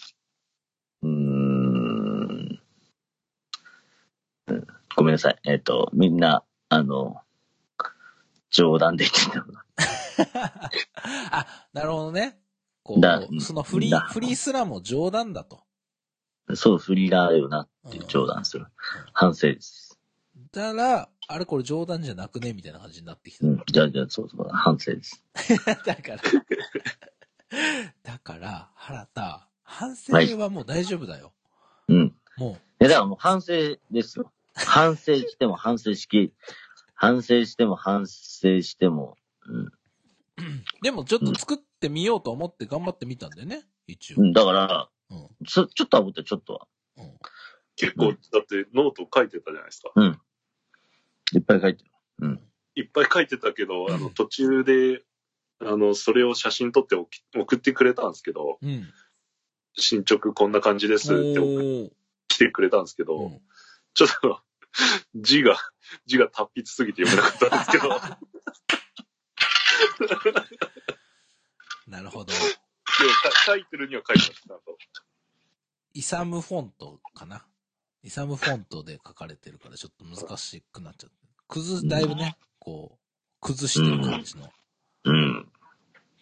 [1.02, 2.60] う、うーん、
[4.48, 4.66] うん
[4.96, 5.38] ごめんなさい。
[5.44, 7.22] えっ、と、みんな、あの、
[8.50, 9.44] 冗談で言ってたの。
[11.32, 12.38] あ、なるほどね。
[12.82, 15.62] こだう、そのフリー、だフリーすらも冗談だと。
[16.54, 18.66] そう、フリーだよなっていう冗談する。
[19.14, 19.87] 反省です。
[20.52, 22.52] だから、あれこれ冗談じゃなくね？
[22.52, 23.46] みたいな感じになってきた。
[23.46, 23.62] うん。
[23.66, 25.22] じゃあ、じゃあ、そうそう、反省です。
[25.84, 26.22] だから、
[28.02, 31.32] だから、原田、反省はもう大丈夫だよ。
[31.88, 32.14] うん。
[32.38, 34.32] もいや、だからもう反省ですよ。
[34.54, 36.32] 反省しても反省しき、
[36.94, 39.66] 反省しても反省しても、うん。
[39.66, 39.72] う。
[40.82, 43.66] でもちょっと作ってみようと思って頑張ってみたんだよね。
[43.86, 44.16] 一応。
[44.20, 45.46] うん、だから、うん。
[45.46, 46.66] ちょ、ちょっとは思って、ちょっとは。
[46.96, 47.18] うん。
[47.76, 49.92] 結構、だってノート書いてたじゃないですか。
[49.94, 50.20] うん。
[51.34, 51.90] いっぱい書いてる。
[52.20, 52.40] うん。
[52.74, 55.02] いっぱい書いてたけど、あの、うん途中で、
[55.60, 58.88] あの、それを写真撮って送送ってくれたんですけど、うん。
[59.74, 61.92] 進捗こんな感じですって
[62.28, 63.40] 来てくれたんですけど、うん
[63.94, 64.40] ちょっと、
[65.16, 65.56] 字が、
[66.06, 67.88] 字が達筆すぎて読めなかったんですけど、
[71.88, 72.26] なるほど。
[72.26, 74.78] でもか書いてるには書いてます、ちゃんと。
[75.94, 77.44] イサムフォントかな？
[78.02, 81.16] イサムフォントで書かれてるからちょっと難しくなっちゃって。
[81.48, 82.98] 崩、だいぶね、こう、
[83.40, 84.50] 崩してる感じの
[85.04, 85.48] うん。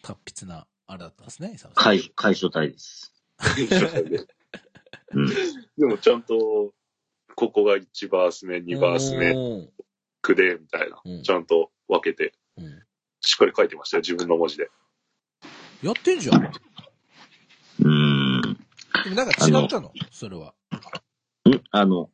[0.01, 1.83] 達筆な、あれだったんですね、イサムさん。
[1.83, 3.13] 解、解消体です。
[5.11, 5.27] うん。
[5.77, 6.73] でもちゃんと、
[7.35, 9.73] ここが1バース目、2バース目、うん
[10.21, 11.23] 句で、みたいなうん。
[11.23, 12.83] ちゃんと分けて、うん
[13.19, 14.69] しっかり書いてましたよ、自分の文字で。
[15.81, 16.41] やってんじゃん。
[16.41, 16.47] で
[17.79, 18.41] うーん。
[19.09, 20.53] もなんか違ったのそれは。
[21.49, 21.63] ん？
[21.71, 22.09] あの、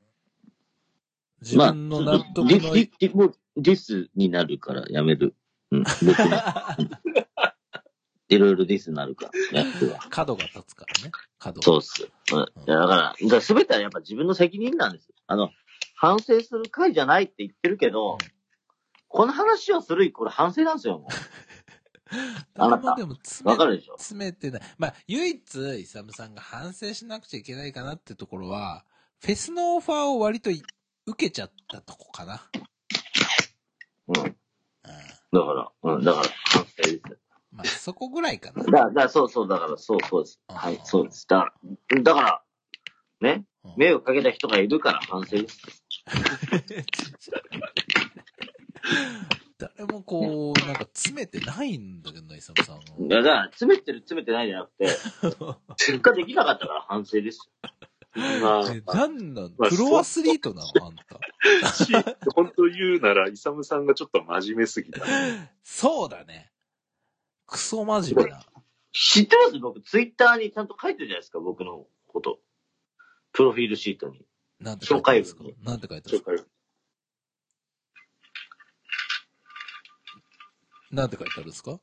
[1.42, 2.48] 自分の納得の。
[2.48, 5.36] ディディもうディスになるからやめる。
[5.72, 5.84] うん。
[8.30, 10.00] いろいろディスになるから、やっては。
[10.10, 11.12] 角が立つからね。
[11.40, 11.64] 角が。
[11.64, 12.10] そうっす。
[12.32, 12.66] うん。
[12.66, 15.10] だから、だから全てはやっぱ自分の責任なんです。
[15.28, 15.52] あの、
[15.96, 18.18] 反省する回じゃないって言ってるけど、
[19.08, 21.08] この話をするイコール反省なんですよ、も
[22.58, 23.16] あなたでもう。
[23.18, 24.62] 詰めわかるでしょ詰めてない。
[24.78, 28.86] まあ、唯一、イサムさんが反省しなくちゃいけないかなってところは、
[29.24, 30.62] フェスのオファーを割とい
[31.08, 32.42] 受けちゃったとこかな。
[34.10, 34.16] うん。
[34.16, 34.22] だ
[35.32, 35.48] うん。
[35.48, 37.02] から、うん、だから反省です。
[37.50, 38.66] まあ、そこぐらいかな。
[38.66, 40.42] だだそうそう、だから、そうそうです。
[40.50, 41.26] はい、そうです。
[41.30, 41.54] だか
[41.96, 42.44] ら、だから、
[43.22, 45.62] ね、うん迷惑かけた人がいるから反省です。
[49.58, 54.88] 誰もこう、なんか詰めてないんだけどな、イサムさんいや、だから、詰めてる詰めてないじゃなくて、
[55.80, 57.72] 結果できなかったから反省ですよ。
[58.16, 59.56] まあ、え、なんなん？
[59.58, 60.86] まあプロアスリートなの？
[60.86, 61.68] あんた。
[61.74, 61.92] し
[62.36, 65.02] 本当言うなら、イサムさんがちょっと真面目すぎた。
[65.64, 66.52] そうだね。
[67.48, 68.42] クソ真面目な。
[68.92, 69.60] 知ってます？
[69.60, 72.40] 僕、ツイッターにちゃんと書いてるじゃないですか、僕のこと。
[73.32, 74.26] プロフィールシートに。
[74.60, 76.46] なんて書いてあるんですかなんて書いてあるんですか
[80.92, 81.80] なんて書いてあるんですか？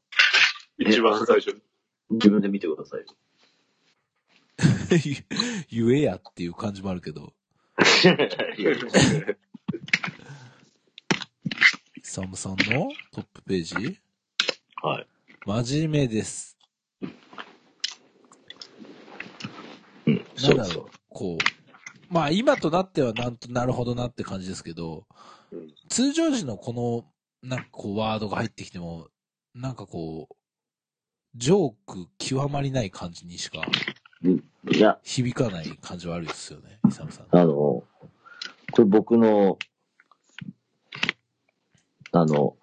[0.79, 1.61] 一番最初に。
[2.11, 3.05] 自分で見てください。
[5.71, 7.33] 言えやっていう感じもあるけど。
[12.03, 14.01] サムさんのトップページ？
[14.83, 15.07] はい。
[15.47, 16.57] 真面目です。
[20.07, 20.91] うん、なそうだろう。
[21.09, 21.45] こう。
[22.13, 25.07] まあ今となってはなんとなるほどなって感じですけど、
[25.53, 29.09] うん通常時のこの、なんかこうワードが入ってきても、
[29.55, 30.35] なんかこう、
[31.35, 33.67] ジョーク極まりない感じにしか
[34.69, 37.27] いや、響かない感じはあるですよね、イサムさん。
[37.31, 37.87] あの、こ
[38.79, 39.59] れ僕の、
[42.13, 42.57] あの、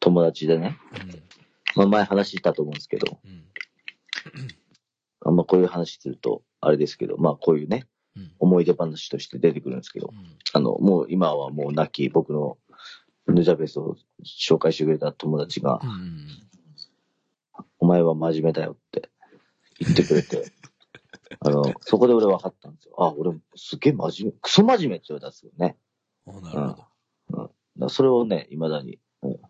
[0.00, 0.78] 友達でね、
[1.76, 3.30] まあ前話したと思うんですけど、うん。
[3.30, 3.44] うん。
[5.24, 7.86] あんまこういう話すると、あれですけど、まあこういうね、
[8.16, 8.32] うん。
[8.38, 10.36] 思い出話として出てくるんですけどう、ん。
[10.52, 12.58] あの、もう今はもう亡き僕の
[13.26, 16.26] ヌジャベスを紹介してくれた友達がう、ん。
[17.78, 19.08] お前は真面目だよって
[19.78, 20.52] 言ってくれて、
[21.40, 22.94] あの、そこで俺分かったんですよ。
[22.98, 25.76] あ、俺すげえ真面目、クソ真面目って言われたんですよね。
[26.26, 26.68] おなるほど。
[26.68, 29.40] だからそれをね、未だに、うん、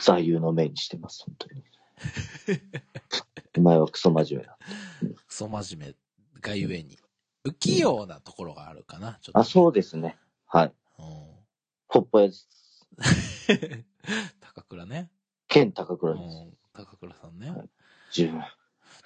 [0.00, 1.64] 座右の銘にしてます、本当に。
[3.58, 4.58] お前はクソ真面目だ。
[5.26, 5.94] クソ真面
[6.34, 6.98] 目がゆえに。
[7.44, 9.38] 不器用なところがあるかな、ちょっと。
[9.38, 10.16] あ、そうですね。
[10.46, 10.74] はい。
[10.98, 11.04] うん。
[11.88, 12.48] ほっぽやです。
[14.40, 15.10] 高倉ね。
[15.46, 16.44] 剣高う倉です。
[16.44, 16.56] ん。
[16.72, 17.50] 高倉さんね。
[17.50, 17.70] はい
[18.10, 18.42] 十分。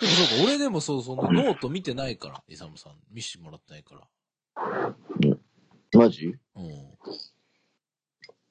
[0.00, 2.94] でもそうか、俺でもそう、そのノート見てないから、イサムさん。
[3.10, 4.94] 見してもらってないから。
[5.94, 6.34] マジ？
[6.56, 6.64] うん。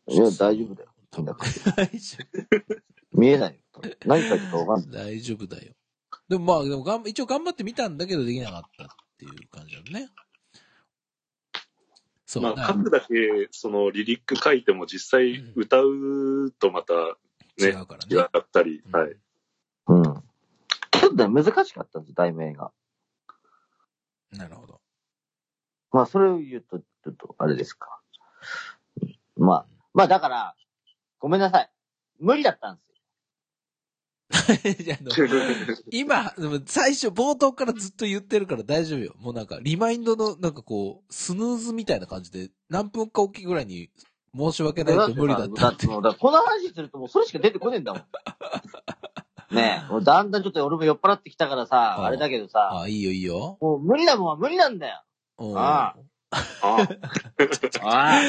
[0.08, 0.90] いや、大丈夫だよ。
[1.10, 1.36] 多分
[1.76, 2.18] 大 大丈
[3.12, 3.60] 見えないよ。
[4.06, 4.90] 何書いてるかわかん夫。
[4.90, 5.06] ない。
[5.18, 5.74] 大丈夫だよ。
[6.30, 10.10] でもまあ、でもがん一応頑張ってみたんだけどできなかったっていう感じだね。
[12.26, 16.94] そう、まあ、だ書くだけ、その、リリック書いても実際歌うとまた
[17.60, 18.16] 違ね、うからね。
[18.16, 19.18] 違ったり、うんはい。
[19.88, 20.24] うん。
[21.14, 22.72] っとね、難しかったんです、題名が。
[24.32, 24.82] なるほど。
[25.92, 27.88] まあ、それを言うと、ちょっと、あれですか。
[27.90, 28.02] うん
[29.38, 30.56] まあ、まあ、だから、
[31.20, 31.70] ごめんなさい。
[32.20, 32.92] 無理だったんです
[34.90, 34.98] よ。
[35.92, 36.34] 今、
[36.66, 39.14] 最初冒頭からずっと言ってるから大丈夫よ。
[39.20, 43.90] もうなんか、リマインドの、なんかこう、スヌーズみたいな感じで、何分かおきぐらいに、
[44.34, 46.20] 申し訳ないと無理だったってだって。
[46.20, 48.06] この話するともうそれしか出てこねえんだもん。
[49.52, 53.58] ねえ、もうだんだんちょっと俺も酔っ払ってきたからさ、あああれだけどさ、あ、いいよいいよ。
[53.62, 55.04] もう無理なもんは無理なんだよ。
[55.40, 55.96] うんあ
[56.32, 56.88] ああ
[57.84, 58.20] あ。
[58.20, 58.22] あ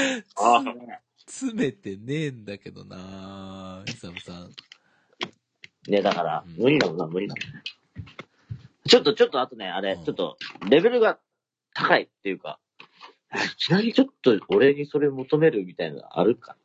[1.18, 4.50] 詰めてねえんだけどなイサムさん。
[5.88, 7.62] ねだからうん、無理なもんは無理なもん。
[8.88, 10.36] ちょっと、ちょっとあとね、あれ、うんちょっと、
[10.68, 11.18] レベルが
[11.72, 12.58] 高いっていうか、
[13.32, 16.54] いきなりちょっと俺にそれ求めるみたいなのあるか？
[16.54, 16.61] な。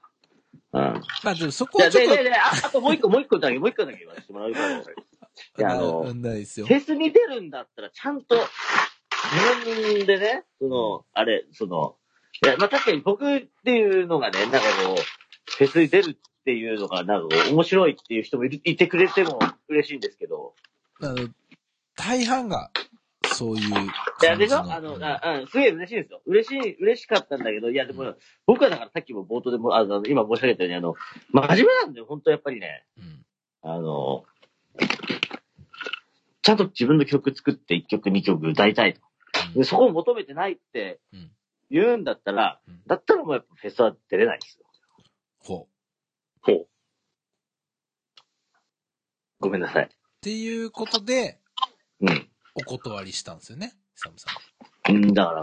[0.73, 0.81] うん。
[1.23, 4.79] まあでもそこいや、はちょっとで、で、で、ああともう一個、もう一個だけ、もう一個だけ言わせてもらうから。
[5.59, 6.73] いや、あの、なないですよフ。
[6.73, 11.95] ェスに出るんだったら、ちゃんと、自分でね、その、あれ、その、
[12.43, 20.53] いや、まあ確かに僕っていうのがね、なんかこう、フェスに出るっていうのが、なんか面白いっていう人もいてくれても嬉しいんですけど、
[21.01, 21.29] あの、
[21.95, 22.71] 大半が、
[23.37, 24.35] そういういや。
[24.35, 24.59] でしょ？
[24.59, 26.21] あの、あ、うん、すげえ嬉しいですよ。
[26.25, 30.95] 嬉しい、嬉しかったんだけど、いや、でも、僕はだからさっきも冒頭でも、あの、今申し上げたように、あの、
[31.31, 32.85] 真面目なんだよ、本当やっぱりね。
[32.97, 33.25] うん。
[33.61, 34.25] あの、
[36.41, 39.01] ちゃんと自分の曲作って1曲2曲歌いたいと。
[39.55, 41.31] でそこを求めてないってうん
[41.69, 44.65] 言うんだったら、うんだったらもうやっぱフェスは出れないですよ。
[45.39, 46.41] ほう。
[46.41, 46.67] ほう。
[49.39, 49.85] ごめんなさい。
[49.85, 49.87] っ
[50.21, 51.39] ていうことで、
[51.99, 52.29] うん。
[52.57, 54.29] お断りしたんですよね、イサムさ
[54.89, 55.41] うん、だから、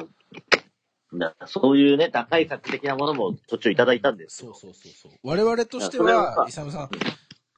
[1.18, 4.30] だからそういうね、打開策的なものも途中いただいたんでん。
[4.30, 4.52] すよ。
[4.54, 5.18] そうそうそうそう。
[5.22, 6.90] 我々としてはイサムさん、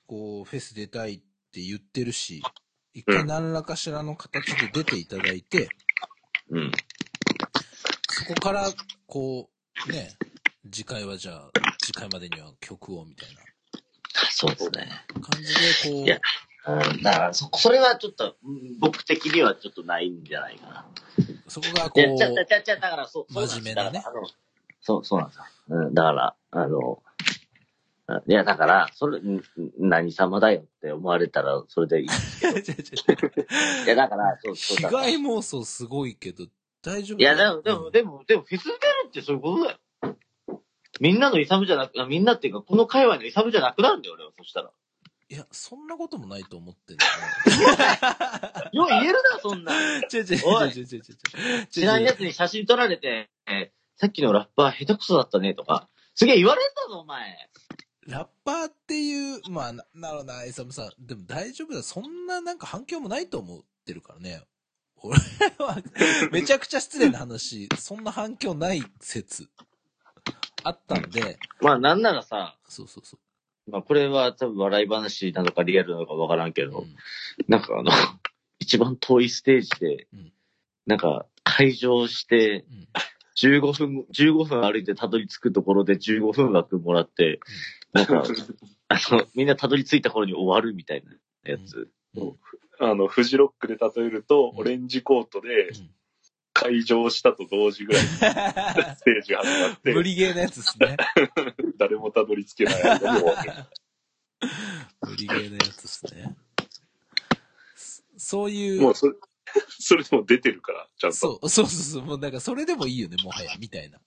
[0.06, 1.18] こう、フェス出たいっ
[1.52, 2.42] て言ってるし、
[2.92, 5.68] 一回何らかしらの形で出ていただいて、
[6.50, 6.72] うん。
[8.08, 8.68] そこから、
[9.06, 9.48] こ
[9.88, 10.16] う、ね、
[10.70, 11.50] 次回はじゃあ、
[11.82, 13.40] 次回までには曲をみたいな
[14.30, 14.90] そうですね。
[15.20, 16.20] 感じで、こ
[16.66, 20.86] う、ん、だからそ、それはちょっと、うん僕的にはちょっとないんじゃないかな。
[21.48, 24.02] そこがこいや、ちゃちゃう、ちゃちゃ、だから、そう、そう真面目なね
[24.80, 25.44] そう、そうなんですよ。
[25.70, 27.02] うん、だから、あの、
[28.08, 29.42] あいや、だから、それ、ん
[29.78, 32.06] 何様だよって思われたら、それでいい。
[33.84, 34.82] いや、だから、そう、そう被。
[34.84, 36.46] 害妄想すごいけど、
[36.82, 38.76] 大丈夫いや、でも、でも、うんでも、でも、フェス出る
[39.08, 39.78] ってそういうことだよ。
[41.00, 44.70] みんなのイサムじゃなく、あみんなっていうか、この界隈のイサムじゃなくなるんだよ、俺は、そしたら。
[45.28, 47.04] いや、そんなこともないと思ってんだ
[48.72, 49.74] よう言えるな、そんな。
[49.74, 50.06] よね。
[50.12, 51.02] 違う違うおい違う違う違う
[51.58, 51.66] 違う。
[51.66, 55.88] 知らんやつに写真撮られて、えーさっきのラッパー下手くそだったね、とか。
[56.14, 57.48] すげえ言われたぞ、お前。
[58.06, 61.06] ラッパーっていう、まあ、な、なるほどな、イサムさん。
[61.06, 61.82] でも大丈夫だ。
[61.82, 64.42] そんななんか反響もないと思ってるからね。
[64.98, 65.18] 俺
[65.58, 65.82] は、
[66.30, 69.48] めちゃくちゃ失礼な話、そんな反響ない説、
[70.62, 73.18] あったんで、まあ、なんならさ、そうそうそ
[73.68, 76.70] まあ、これは多分笑い話なのかリアルなのかわからんけう。
[76.70, 76.96] ど、うん。
[77.48, 77.90] なんかあの、
[78.58, 80.32] 一番遠いステージで、うん。
[80.86, 82.88] なんか、会場して、うん
[83.36, 87.38] 15分、15分歩いてたどり着くところで15分枠もらって、
[87.92, 88.22] なんか、
[88.88, 91.12] あの、みんなたどり着いた頃に終わるみたいな
[91.44, 91.90] やつ。
[92.14, 92.36] うん。
[92.78, 94.60] あの、フジロックで例えると、うん。
[94.60, 95.90] オレンジコートでうん
[96.66, 100.96] 会場したと同時ぐらいに ステージが始まって、無理ゲーなやつですね。
[101.78, 103.52] 誰もたどり着けない間に終わる。
[105.02, 106.36] 無理ゲーなやつですね。
[107.76, 109.14] そそういう、もうそれ、
[109.78, 111.16] それでも出てるから、ちゃんと。
[111.16, 114.00] そう、そうそうそう、もうなんかそれでもいいよね、もはや、みたいな。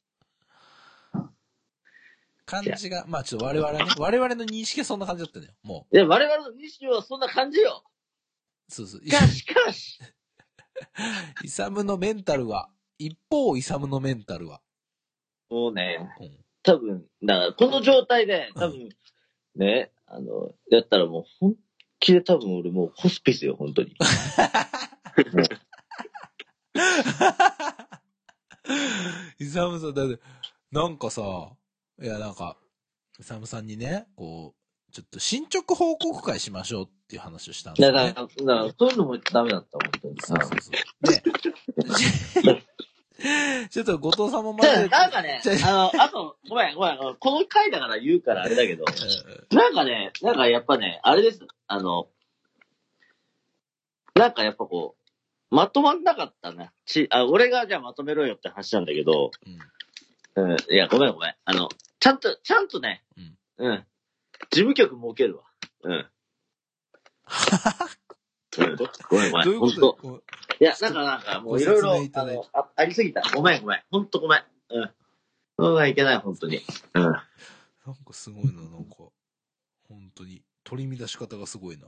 [2.45, 7.83] 感じが、まあちょっと我々ね、我々の認識はそんな感じだったのよ、もいや、我々の認識はそんな感じよ。
[8.67, 8.71] う。
[8.71, 9.01] そうそう。
[9.01, 9.99] しかし、しかし、
[11.43, 14.61] イサムのメンタルは、一方、イサムのメンタルは？
[15.49, 18.89] もうね、うん多分、だから、この状態で、多分、
[19.55, 21.55] ね、あの、やったらもう、本
[21.99, 23.95] 気で多分俺もうホスピスよ、本当に。
[29.39, 30.19] イサムさん、だって、
[30.71, 31.21] なんかさ、
[32.01, 32.57] いや、なんか、
[33.19, 34.58] イサムさんにね、こう、
[34.91, 40.15] ちょっと進捗報告会しましょうっていう話をしたんですよ、だから、からそういうのもダメだった、本当に。
[40.21, 42.53] そうそうそう。
[42.53, 51.45] で、ちょっと後藤さんもまだ、なんかねあの、あと、ごめん、ごめん、この回だから言うからあれだけど、うなんかね、なんかやっぱね、あれです。
[51.67, 52.07] あの、
[54.15, 56.71] なんかやっぱこう、まとまんなかったな。
[56.85, 59.31] ち、あ、俺がじゃあまとめろよって話なんだけど、
[60.37, 61.35] んうんうん、いや、ごめんごめん。
[61.45, 63.85] あの、ちゃんと、ちゃんとね、うんうん。
[64.49, 65.43] 事務局設けるわ。
[65.83, 66.09] うん。
[68.57, 68.75] うん。
[69.09, 69.45] ごめんごめん。
[69.45, 70.23] どういうこほんと
[70.59, 73.21] いや、なんかなんか、もういろいろあのあ、ありすぎた。
[73.33, 73.83] ごめんごめん。
[73.91, 74.43] ほんとごめん。
[74.69, 74.91] うん。
[75.57, 76.61] そうはいけない、ほんとに。
[76.93, 77.03] うん。
[77.03, 78.97] うなんかすごいな、なんか。
[79.87, 80.43] 本当に。
[80.63, 81.87] 取り乱し方がすごいな。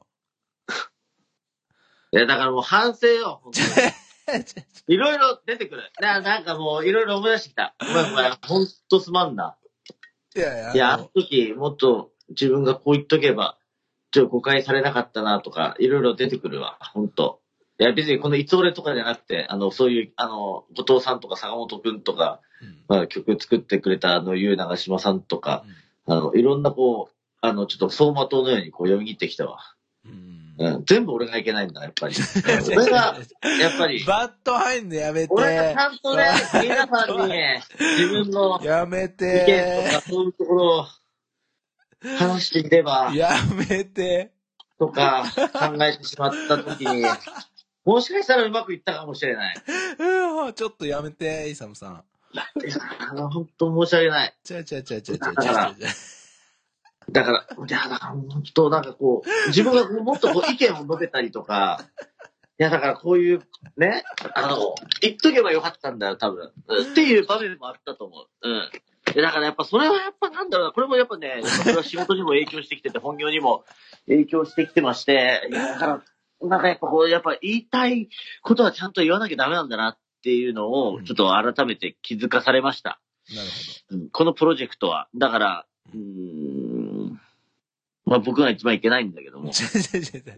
[2.13, 3.65] いや、だからもう反省よ、ほんとに。
[4.87, 5.91] いろいろ出てくる。
[5.99, 7.75] な、なんかもういろいろ思い出してきた。
[7.79, 8.37] ごめんごめん。
[8.47, 9.57] ほんとすまんな。
[10.35, 13.57] いやいや、いや、あの時、もっと自分がこう言っとけば、
[14.11, 16.77] ちょっと誤解されなかったなとか、いろいろ出てくるわ。
[16.93, 17.39] ほんと。
[17.79, 29.59] いや、別にこのいつ俺とかじゃなくて、あの、そういう、あの、後藤さんとか坂本くんとか、うんまあ、曲作ってくれたあの、ゆう長島さんとか、うんあの、いろんなこう、あの、ちょっと走馬灯のようにこう読み切ってきたわ。
[30.05, 30.85] うんうん。
[30.85, 32.15] 全部俺がいけないんだ、やっぱり。
[32.75, 33.17] 俺が、
[33.59, 35.33] やっぱり、バット入んのやめて。
[35.33, 36.29] 俺がちゃんとね、
[36.61, 37.63] 皆さんにね、
[37.97, 39.89] 自分のやめ意見とて。
[39.91, 40.85] かそういうところを
[42.17, 43.31] 話していれば、や
[43.69, 44.31] めて。
[44.77, 47.05] とか考えてしまった時に、
[47.85, 49.55] もしかしたらうまくいったかもしれない。
[49.99, 52.03] うんちょっとやめて、イサムさん。
[52.33, 52.37] い
[52.69, 52.77] や
[53.11, 54.35] あの、本当申し訳ない。
[54.43, 55.89] ちゃうちゃうちゃうちゃうちゃうちゃうちゃ。
[57.11, 61.85] だから、いや、だから本当なんかこう、自分がもっとこう意見を述べたりとか、
[62.61, 63.41] や、だからこういう、
[63.75, 64.03] ね、
[64.35, 66.51] あの、言っとけばよかったんだよ、多分。
[66.67, 68.27] うんっていう場面もあったと思う。
[68.41, 68.69] うん。
[69.13, 73.63] でだからやっぱそれはやっぱなんだろうな、これもやっぱね、 それは仕事にも影響してきてて、本業にも
[74.07, 76.03] 影響してきてまして、だから、
[76.41, 78.09] なんかやっぱこう、やっぱ言いたい
[78.41, 82.99] ことはちゃんと言わなきゃダメなんだなっていうのを、ちょっと改めて気づかされました。
[83.29, 83.47] なる
[83.91, 85.07] うんこのプロジェクトは。
[85.15, 87.21] だから、うーん、
[88.05, 89.47] まあ僕が一番いけないんだけどほど。
[89.47, 89.53] も。
[89.53, 90.35] 違う違う違う違う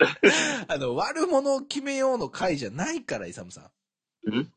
[0.68, 3.72] あの、悪者を決めようの回じゃないから、イサムさ
[4.26, 4.36] ん。
[4.36, 4.52] ん？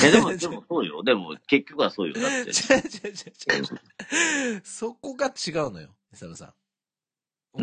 [0.00, 1.02] いやでも、 でもそうよ。
[1.02, 2.14] でも結局はそうよ。
[2.14, 2.50] だって。
[2.50, 3.62] 違う違う違う
[4.54, 4.62] 違う。
[4.64, 6.54] そこが違うのよ、イサムさん。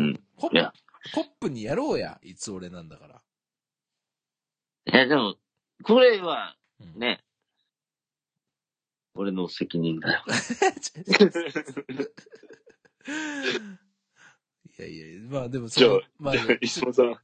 [0.00, 0.22] ん。
[0.36, 0.72] ポッいや
[1.14, 3.22] ポップにやろうや、いつ俺なんだから。
[4.86, 5.36] いやでも、
[5.82, 7.24] これはうんね、
[9.14, 10.24] 俺の責任だよ。
[14.78, 17.16] いやいや、まあでもそじゃあの、まあ、じゃあ、イサムさん、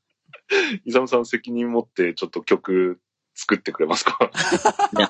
[0.84, 3.00] イサムさん責任持ってちょっと曲
[3.36, 4.18] 作ってくれますか？
[4.96, 5.08] いや、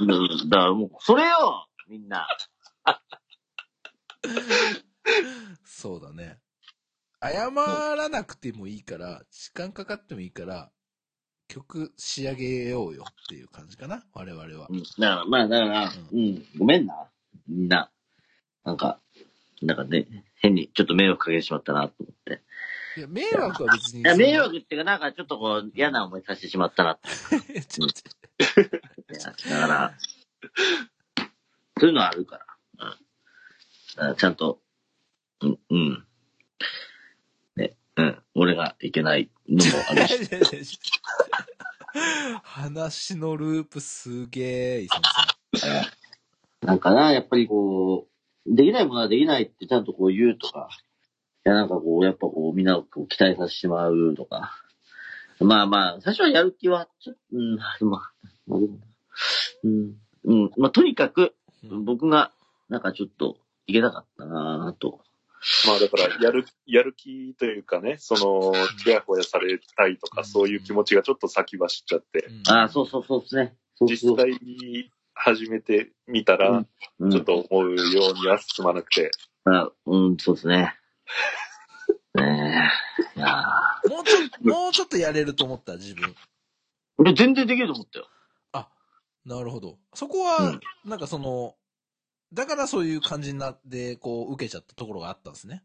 [0.00, 2.26] うん、だからもう、それよみんな。
[5.64, 6.38] そうだね。
[7.22, 7.50] 謝
[7.96, 10.70] らなくてもいいから、時間かかってもいいから、
[11.48, 14.76] 曲仕上げようよっていう感じかな、我々はう。
[14.76, 14.82] ん。
[14.82, 17.08] だから、まあ、だから、うん、ごめんな。
[17.46, 17.90] みんな。
[18.64, 19.00] なんか、
[19.62, 22.42] なんかね、変にちょっと迷惑かけてしまったなと思って。
[22.96, 24.00] いや、迷惑は別に。
[24.00, 27.60] いや、迷惑っていうか、なんかちょっとこう、嫌な思いさせてしまったなって。
[27.68, 28.02] ちょち
[28.40, 29.94] いやだから、
[31.78, 32.46] そういうのはあるから。
[33.98, 34.16] うん。
[34.16, 34.60] ちゃんと、
[35.40, 36.06] うん、うん。
[37.56, 38.22] ね、うん。
[38.34, 40.78] 俺がいけないのもあるし。
[42.42, 44.98] 話のループすげえ、イサ
[45.52, 45.90] ムさ
[46.62, 48.08] なんかな、やっぱりこ
[48.46, 50.85] う、できないものはできないってちゃんとこう言うとか、い
[51.48, 54.52] やなんかこう、やっぱこう、みんなをこう期待させてしまうとか。
[55.40, 58.12] まあまあ、最初はやる気は、ちょっと、うん、まあ、
[58.46, 58.78] まあでも
[59.64, 59.94] うん、
[60.24, 61.34] うん、まあとにかく、
[61.64, 61.84] ん。
[61.84, 62.32] 僕が、
[62.68, 63.36] なんかちょっと、
[63.66, 65.00] いけなかったなぁと。
[65.66, 73.54] まあだから、やる、やる気というかね、その、ちやほやされたいとか、そういう気持ちがちょっと先走っちゃって、うんああ、そうそうそうですね。
[73.76, 76.64] そうそう実際に始めてみたら、
[76.98, 79.10] うんちょっと思うようには進まなくて、
[79.44, 80.74] あうん、そうですね。
[82.14, 82.70] ね
[83.16, 83.18] え。
[83.18, 83.44] いや
[83.88, 86.14] もうちょっと、もうちょっとやれると思った、自分。
[86.98, 88.08] ーで全然できると思ったよ。
[89.26, 89.78] なるほど。
[89.92, 91.56] そこは、なんかその、
[92.32, 95.64] だからそういう感じになって、こう、受けちゃったところがあったんですね。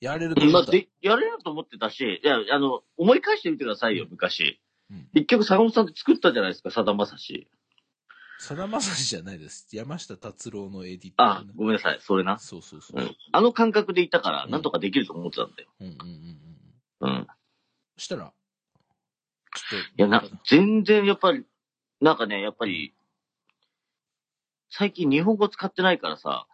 [0.00, 0.58] やれると思った。
[0.60, 4.58] まあ、で、やれると思ってたし、いや、あの、思い返してみてくださいよ、昔。
[4.90, 7.46] うん結局、坂本さんって作ったじゃないですか、さだまさし。
[8.38, 9.66] さだまさしじゃないです。
[9.72, 12.38] 山下達郎のエディット、あ、ごめんなさい、それな。
[12.38, 13.04] そうそうそうう。
[13.04, 13.16] ん。
[13.32, 15.68] あの感覚でいたから、うんなんとかできると思ってたんだよ。
[15.80, 16.38] うんうんうん
[17.00, 17.10] うん。
[17.10, 17.26] うん。
[17.96, 18.32] したら、
[19.54, 19.88] ちょっと。
[19.88, 21.44] いや、な、全然やっぱり、
[22.00, 22.92] なんかね、やっぱり、
[24.70, 26.46] 最近日本語使ってないからさ、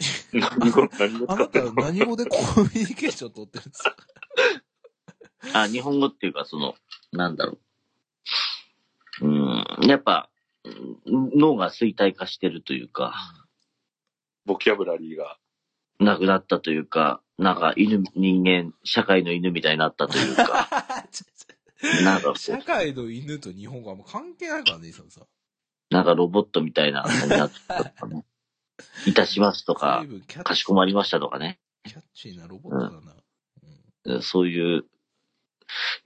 [0.32, 3.96] 何語、何語あなた何語でコミュニケーション取ってるんですか？
[5.62, 6.74] あ、日本語っていうか、その、
[7.12, 7.58] なんだろ
[9.20, 9.26] う。
[9.26, 10.37] うん、やっぱ、うん
[11.06, 13.14] 脳が衰退化してるというか、
[14.44, 15.38] ボキャブラリーが。
[16.00, 20.68] なくなったというか、なんか犬、人間、社会の犬みたいになったというか、
[22.04, 25.26] なんかこ社会の犬と日本語はもう関係ないからね、イサムさ
[25.90, 28.24] なんかロボットみたいな感じになったとかね。
[29.06, 30.04] いたしますとか
[30.44, 31.58] かしこまりましたとかね。
[31.84, 33.14] キャッチーなロボットだな。
[34.04, 34.84] うんそういう、い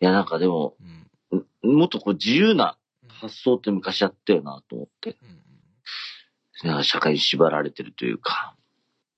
[0.01, 1.71] や、なんかでも、うん。
[1.71, 2.82] んもっとこう自由なうん
[3.23, 8.55] 発想って昔あったよなと思って、うん社会に縛られてるというか、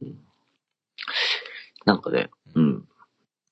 [0.00, 0.18] うん
[1.84, 2.88] なんかね、うん。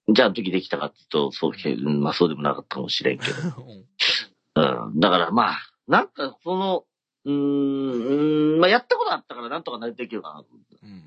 [0.08, 3.34] じゃあ、時できたかっていうと、そう、うんまあそうでもなかったかもしれんけど。
[4.56, 5.00] うんうん。
[5.00, 6.86] だからまあ、なんかその、
[7.24, 10.76] うーん、うーんまあやったことあったからなんとかなりできるかなと思って。
[10.82, 11.02] うん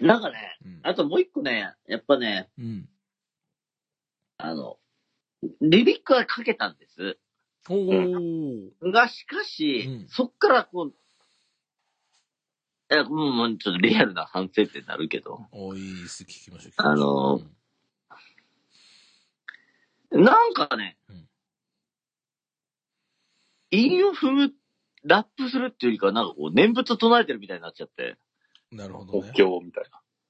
[0.00, 2.88] なんかね、うんあともう一個ね、やっぱね、うん。
[4.38, 4.78] あの、
[5.60, 7.18] リリックはかけたんです。
[7.68, 8.70] おー。
[8.92, 10.94] が、しかし、うんそっからこう、
[12.92, 16.72] いや、もう、もうちょっとリアルな反省点になるけど、おいいです、聞きましょう。
[16.76, 17.50] あのうん
[20.22, 21.28] なんかね、うん
[23.72, 24.52] 韻を踏む、
[25.02, 28.16] ラップするっていうよりかは、なんかこう、念仏唱えてるみたいになっちゃって、
[28.70, 29.32] なるほどね。
[29.34, 29.84] お経みたい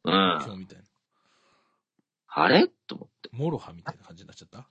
[0.04, 0.38] な。
[0.38, 0.42] うん。
[0.44, 0.84] お経みたいな。
[2.28, 2.68] あれ？
[2.86, 3.28] と思って。
[3.32, 4.58] MOROHA みたいな感じになっちゃった？
[4.58, 4.64] うん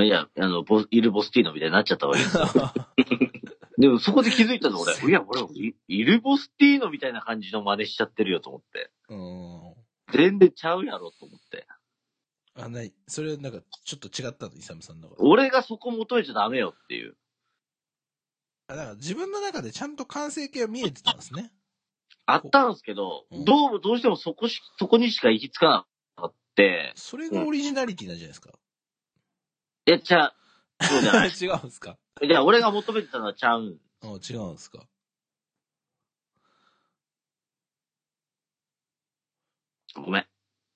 [0.00, 2.44] いや、あの、 ILL-BOSSTINO みたいになっちゃったわけですよ。
[3.78, 8.90] でもそこで気づいたの俺、 いや、俺、 ILL-BOSSTINO みたいな感じの真似しちゃってるよと思って。
[9.08, 9.74] うん。
[10.12, 11.66] 全然ちゃうやろと思って。
[12.54, 12.92] あ、ない。
[13.08, 15.28] それなんか、ちょっと違ったの、イサムさんの中で。
[15.28, 17.16] 俺がそこ求めちゃダメよっていう。
[18.68, 21.50] あ、だから自分の中でちゃんと完成形は見えてたんですね。
[22.26, 25.86] あったんですけど、うんどうも、どうしてもそこし、そこにしか行き着か
[26.16, 28.52] なかって、それがオリジナリティなんじゃないですか。
[29.86, 30.32] いや、ちゃ、
[30.80, 31.28] そうじゃない。
[31.40, 31.96] 違うんですか？
[32.22, 33.78] いや、俺が求めてたのはちゃうん。
[34.02, 34.80] あ違うんですか？
[39.96, 40.26] ごめん。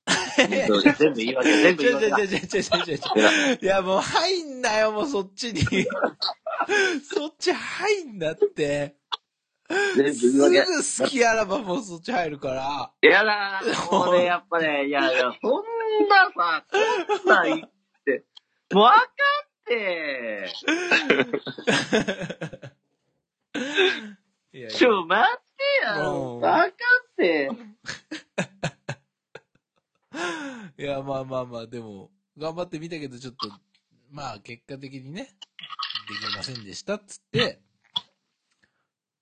[0.37, 2.19] 全部言い訳、全部言い訳だ。
[2.19, 2.45] 違う違う違う違う
[2.87, 3.59] 違う違う。
[3.63, 5.63] いや、もう入んなよ、もうそっちに。
[7.03, 8.97] そっち入んなって。
[9.97, 10.73] 全部すぐ言い訳。
[11.05, 12.93] 好きあらばもうそっち入るから。
[13.03, 16.79] いやだな、もうね、やっぱね、いやいや、そんなさ、こ
[17.25, 17.71] んなん
[18.75, 19.07] わかっ
[19.67, 20.53] て、
[24.53, 24.71] いやいや。
[24.71, 26.73] ちょ、待ってもよ、うわかっ
[27.17, 27.51] て。
[30.79, 33.49] いや、まあまあまあ、でも、頑張ってみたけど、ちょっと、
[34.11, 37.61] まあ、結果的にね、できませんでしたっつって、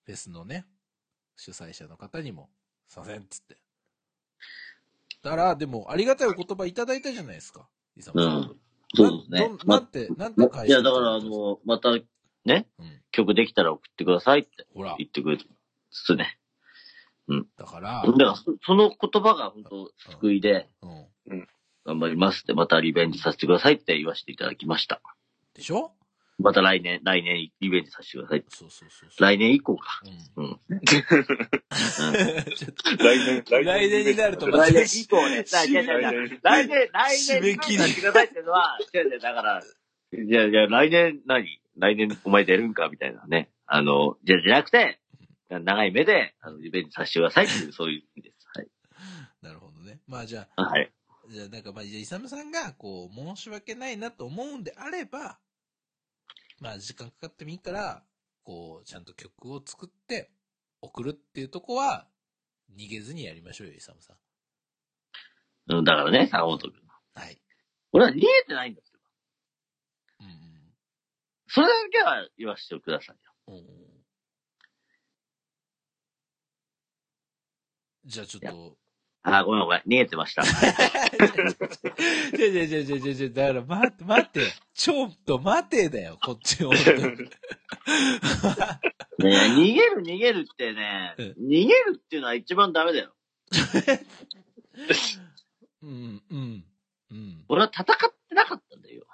[0.06, 0.66] フェスのね、
[1.36, 2.48] 主催者の方にも、
[2.86, 3.58] すいませんっつって。
[5.22, 8.32] だから、でも、ありがたいお言葉いただいたじゃないですか、イサムさん。
[8.32, 8.63] うん
[8.94, 9.64] そうですねなど。
[9.66, 11.90] なんて、なんてま返いや、だから、あの、また、
[12.44, 13.00] ね、うん。
[13.10, 15.46] 曲できたら送ってくださいってほら、言ってくれつ
[15.90, 16.38] つね。
[17.56, 20.68] だから、だから、そその言葉が本当救いで、
[21.26, 21.48] うん。
[21.86, 25.00] 頑張りますって、またリベンジさせてくださいって言わせていただきました。
[25.54, 25.92] でしょ？
[26.38, 28.44] また来年、来年リベンジさせてください。
[28.48, 29.22] そうそうそうそう。
[29.22, 30.00] 来年以降か。
[30.36, 30.44] うん。
[30.44, 30.80] うん。
[30.84, 35.40] ちょっと来年、 来年になると来年以降ね。
[35.40, 39.62] 締め違う違う違う来年、来年締め切りさせてくださいっていうのは、違う違う、だから、
[40.12, 41.60] いやいや、来年何？
[41.76, 43.50] 来年お前出るんかみたいなね。
[43.66, 45.00] あの、じゃ、じゃなくて、
[45.48, 48.46] 長い目で、あの、リベンジさせてくださいっていう、そういう意味です。
[48.54, 48.68] はい。
[49.42, 50.00] なるほどね。
[50.06, 50.92] まあじゃあ、はい。
[51.30, 55.38] じゃあなんかまあ、じゃあ、イサムさんが、こう、申し訳ないなと思うんであれば、
[56.60, 58.02] まあ、時間かかってもいいから、
[58.42, 60.30] こう、ちゃんと曲を作って、
[60.80, 62.06] 送るっていうとこは、
[62.76, 64.16] 逃げずにやりましょうよ、イサムさん。
[65.76, 66.72] うん、だからね、坂本君。
[67.14, 67.40] はい。
[67.92, 69.00] 俺は逃げてないんですよ。
[70.20, 70.64] うん
[71.46, 73.32] それだけは言わせてくださいよ。
[73.48, 73.54] うん。
[73.54, 73.94] うん
[78.06, 78.76] じゃあちょっと、
[79.26, 79.78] あー、ごめんごめん。
[79.80, 80.42] 逃げてました。
[80.42, 80.52] じゃ
[82.52, 84.42] じゃじゃじゃじゃじゃ、だから待って、待って、
[84.74, 86.70] ちょっと待てだよ、こっちを。
[86.72, 86.78] ね
[89.18, 93.14] 逃げる逃げるってね、うん逃げるっていうのは一番ダメだよ。
[95.82, 96.64] うん、うん、
[97.10, 97.44] うん。
[97.48, 97.86] 俺は戦っ
[98.28, 99.06] てなかったんだよ。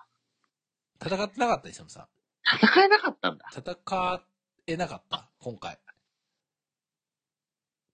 [1.00, 2.08] 戦ってなかった、イサムさん。
[2.56, 3.44] 戦えなかったんだ。
[3.52, 3.78] 戦
[4.66, 5.78] えなかった今回。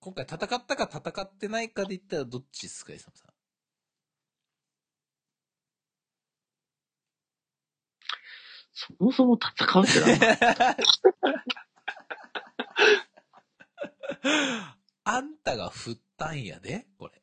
[0.07, 3.31] 今回戦ったか戦ってないかで言ったらどっちですか、イサムさん？
[8.73, 10.01] そもそも戦うって
[10.63, 10.77] な
[15.03, 17.21] あんたが振ったんやでこれ。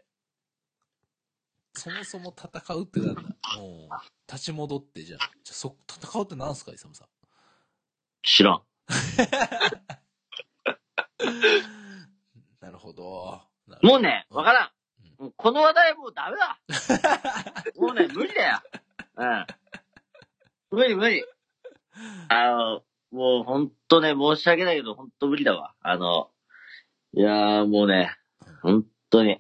[1.76, 3.22] そもそも戦うってなんだ？
[3.22, 3.30] も
[3.92, 3.94] う、
[4.30, 5.32] 立ち戻ってじゃあ。
[5.42, 7.08] じゃあそ、戦うってなんすか、イサムさん？
[8.24, 8.64] 知らん。
[12.64, 13.42] なるほど。
[13.82, 14.68] もうね、わからん。
[14.68, 14.74] うん
[15.26, 16.60] もうこの話題もうダメだ。
[17.76, 18.62] もうね、無理だよ。
[19.18, 19.46] うん。
[20.72, 21.26] 無理無理。
[22.30, 25.76] あの、もうほんとね、申し訳ないけど、ほんと無理だわ。
[25.82, 26.32] あの、
[27.14, 28.16] いやーもうね、
[28.62, 29.34] ほんとに。
[29.34, 29.40] い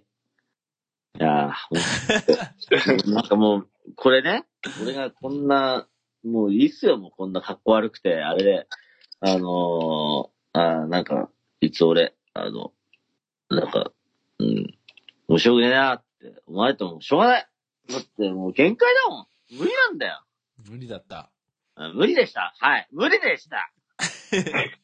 [1.19, 4.45] やー、 なんかもう、これね、
[4.81, 5.87] 俺がこんな、
[6.25, 8.67] もういいっすよ、もうこんな格好悪くて、あれで、
[9.21, 11.29] あのー、あーなんか、
[11.61, 12.73] いつ俺、あの、
[13.55, 13.91] なんか、
[14.39, 14.73] うん、
[15.27, 17.47] 面白くねえなって思われてもしょうがない。
[17.89, 19.27] だってもう限界だもん。
[19.51, 20.23] 無理なんだよ。
[20.69, 21.29] 無理だった。
[21.75, 22.53] うん無理でした。
[22.59, 22.87] はい。
[22.91, 23.71] 無理でした。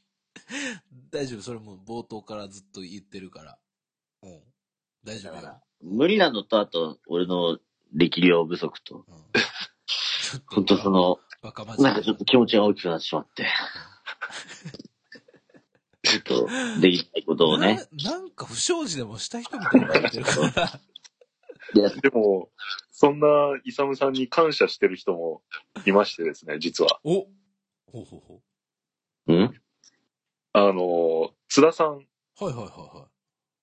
[1.12, 3.58] 大丈夫、それもう冒頭からずっと言ってるから。
[4.24, 4.42] うん。
[5.04, 5.62] 大丈夫よ。
[5.82, 7.60] 無理なのと、あと、俺の
[7.94, 9.24] 力量不足と、うん。
[9.86, 11.20] ちょっほんとその、
[11.78, 13.48] なんかちょっと気持ちが大きくなってしまって、
[16.10, 16.50] ちょっと、
[16.82, 17.88] できないことをね。
[18.04, 18.12] な。
[18.12, 20.80] なんか不祥事でもした人みたいになってるから。
[21.76, 22.50] いや、でも、
[22.92, 23.28] そんな
[23.64, 25.44] イサムさんに感謝してる人も
[25.86, 27.00] いましてですね、実は。
[27.04, 27.28] お
[27.92, 28.42] ほうほうほ
[29.28, 29.62] うん？
[30.54, 31.88] あの、津田さん。
[31.98, 32.46] う。
[32.46, 33.10] はいはいはいは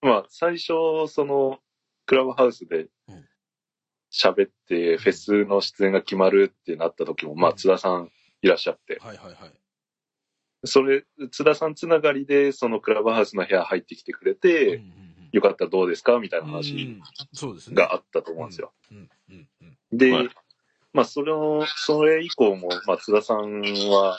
[0.03, 1.59] まあ、最初、その、
[2.07, 3.29] クラブハウスでうん
[4.13, 9.53] 喋って、フェスの出演が決まるってなった時も、まあ、津田さんいらっしゃってい。、はいはいはい。
[10.67, 16.19] それ、津田さんつながりで、そのクラブハウスの部屋入ってきてくれて、うんうんうんよかったらどうですか？
[16.19, 16.99] みたいなう話。
[17.75, 18.73] があったと思うんですよ。
[19.93, 20.31] で、はい
[20.95, 23.61] まあ、それを、それ以降も、まあ、津田さん
[23.91, 24.19] は、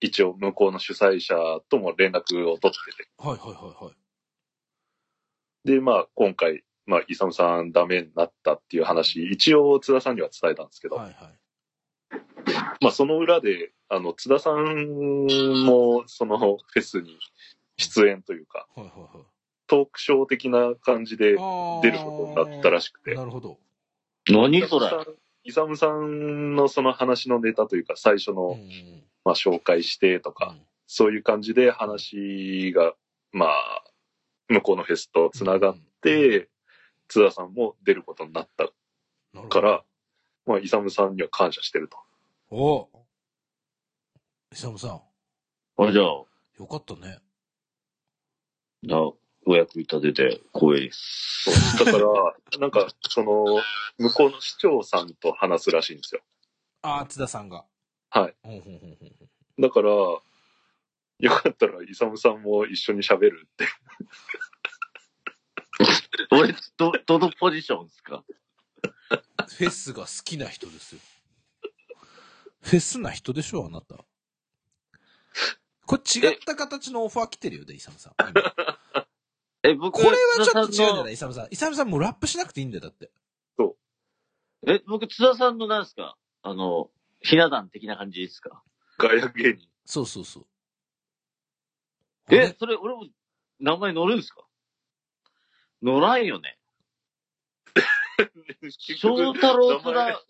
[0.00, 1.36] 一応向こうの主催者
[1.68, 3.08] とも連絡を取ってて。
[3.18, 5.68] はいはいはいはい。
[5.68, 11.38] で、まあ、今回、まあ、イサムさんダメになったっていう話、一応津田さんには伝えたんですけど、はいはい。
[12.82, 15.26] まあ、その裏で、あの、津田さん
[15.64, 17.18] も、そのフェスに
[17.76, 19.26] 出演というか、はいはいはい。
[19.66, 23.14] トークショー的な感じで出ることになったらしくて。
[23.14, 23.58] なるほど。
[24.28, 24.88] 何それ？
[25.44, 30.56] イサムさんのその話のネタというか、最初うんの、うんまあ、紹介してとか、
[30.86, 32.94] そういう感じで話が、
[33.32, 33.84] まあ、
[34.48, 36.48] 向こうのフェスと繋がって、
[37.08, 38.70] 津田さんも出ることになった
[39.48, 39.84] から、
[40.46, 41.98] まあ、イサムさんには感謝してると。
[42.50, 42.88] お
[44.52, 45.02] イサムさん、
[45.82, 46.26] あ、じゃあ、よ
[46.68, 47.18] かったね。
[48.82, 49.00] じゃあ、
[49.46, 51.44] お役に立てて光栄です。
[51.76, 51.86] そう。
[51.86, 53.44] だから、なんか、その、
[53.98, 56.22] 向こうの市長さんと話すらしいんですよ。
[56.82, 57.66] ああ、津田さんが。
[58.10, 58.34] はい。
[58.42, 59.12] ほんほんほんほん
[59.60, 60.22] だから、よ
[61.30, 63.68] かったら、イサムさんも一緒に喋るって。
[66.30, 68.24] 俺、ど、どのポジションですか？
[69.10, 71.00] フェスが好きな人ですよ。
[72.60, 74.04] フェスな人でしょ、あなた。
[75.86, 78.14] これ違った形のオファー来てるよね、イサムさん。
[78.18, 78.32] 今
[79.64, 81.48] え、僕、これはちょっと違うんじゃ津田さのないイサムさん。
[81.50, 83.10] イサムさんもうラップしなくていいんだよ、だって。
[84.66, 86.16] え、僕、津田さんのなんですか？
[86.42, 86.90] あの、
[87.20, 88.62] ひな壇的な感じですか？
[88.98, 89.68] ガヤ芸人。
[89.84, 90.46] そうそうそう。
[92.34, 93.06] え、それ、俺も、
[93.60, 94.44] 名前乗るんですか？
[95.80, 96.58] 乗らんよね。
[98.68, 100.20] 翔太郎とら、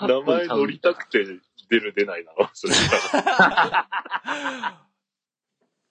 [0.00, 1.24] 名前乗りたくて
[1.68, 2.48] 出る出ないなの？
[2.52, 4.78] それが。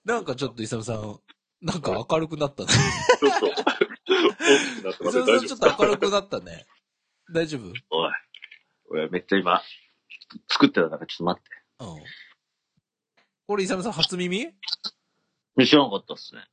[0.04, 1.20] なんかちょっとイサムさん、
[1.60, 2.68] なんか明るくなったね。
[2.68, 3.64] ちょっと、大き
[4.82, 6.66] くなってイますサムさんちょっと明るくなったね。
[7.32, 7.64] 大丈夫？
[7.64, 7.72] うん。
[7.90, 8.12] おい。
[8.90, 9.60] 俺、めっちゃ今、
[10.48, 11.50] 作ってたから、ちょっと待って。
[13.46, 14.46] これイサムさん初耳？
[15.58, 16.46] 知らなかったっすね。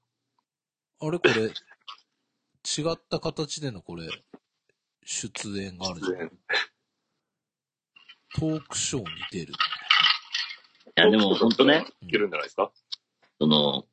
[1.00, 1.52] あれこれ、違
[2.94, 4.10] った形でのこれ、
[5.06, 6.32] 出演があるじゃん。
[8.38, 9.54] トークショーに出る。
[9.54, 9.56] い
[10.96, 12.72] や、でも、ほんとね、いけるんじゃないですか？
[13.40, 13.86] その、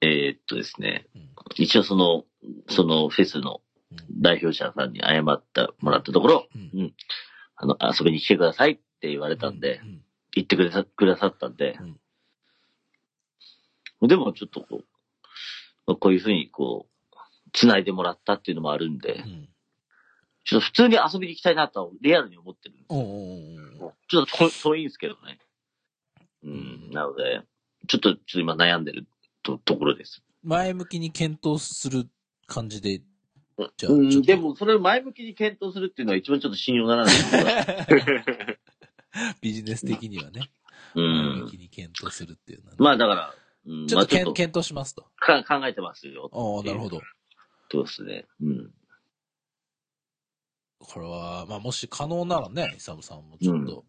[0.00, 1.30] えーっとですね、うん。
[1.56, 2.24] 一応その、
[2.68, 3.98] そのフェスのうん。
[4.20, 6.70] 代表者さんに謝ってもらったところ、うん。
[6.74, 6.94] うん、
[7.56, 10.04] あの、遊びに来てくださいって言われたんでう、ん。
[10.34, 11.78] 言ってくれさくださったんで。
[14.00, 14.82] うん、でもちょっとこ
[15.86, 17.16] う、こういうふうにこう、
[17.52, 19.48] 繋いでもらったっていうのもあるんでう、ん。
[20.48, 22.76] ちょっと普通に遊びに行きたいなとはリアルに思ってる。
[22.88, 23.08] おうおうお
[23.84, 25.38] うおうちょっと遠遠いんですけどね。
[26.42, 27.42] うん、なので、
[27.86, 29.06] ちょっと、ちょっと今悩んでる
[29.42, 30.22] とところです。
[30.42, 32.08] 前向きに検討する
[32.46, 33.02] 感じで、
[33.76, 37.14] じゃあ、うん、で、も、それを前向きに検討するっていうのは一番ちょっと信用ならない。
[39.42, 40.50] ビジネス的にはね、
[40.94, 41.50] う前向ん。
[41.50, 43.34] きに検討するっていうのはね、まあだから、
[43.66, 45.10] うん、ちょっとまあ検討しますと。
[45.16, 46.30] か考えてますよ。
[46.32, 47.02] ああ、なるほど。
[47.70, 48.24] そうですね。
[48.40, 48.72] うん。
[50.78, 53.84] これは、まあ、もし可能ならね、イサムさんもちょっと。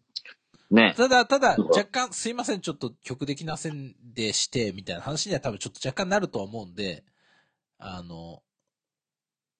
[0.70, 0.94] ね。
[0.96, 7.04] ただ、ただ、若干、すいません、ちょっと曲的な線でして、みたいな話には多分ちょっと若干なるとは思うんで、
[7.78, 8.42] あの、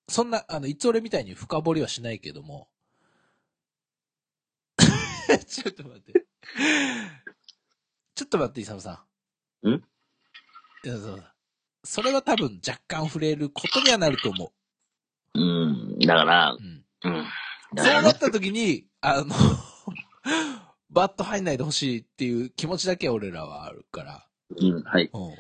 [0.09, 2.68] そんな、あの、いつ俺みたいに深掘りはしないけども。
[5.47, 6.26] ちょっと待って。
[8.14, 9.05] ちょっと待って、イサムさ
[9.62, 9.70] ん。
[9.70, 9.85] ん？
[10.83, 11.24] いやそう
[11.85, 14.53] それは多分若干触れることにはなると思
[15.35, 15.99] うん。
[15.99, 16.59] だからう。
[16.59, 16.80] う、ん。
[17.05, 17.26] うん。
[17.74, 18.03] だそう。
[18.03, 19.34] なった時に、あの、
[20.90, 24.26] バット入んないでほしいっていう気持ちだけ俺らはあるから。
[24.57, 25.11] うん、はい。
[25.12, 25.34] うん。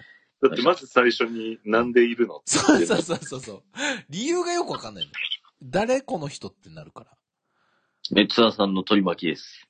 [0.48, 3.62] だってまず最初になんでいるのってそうそうそうそうそう。
[4.08, 5.10] 理由がよくわかんないの。
[5.62, 7.10] 誰この人ってなるから。
[8.10, 9.66] メツアさんの取り巻きです。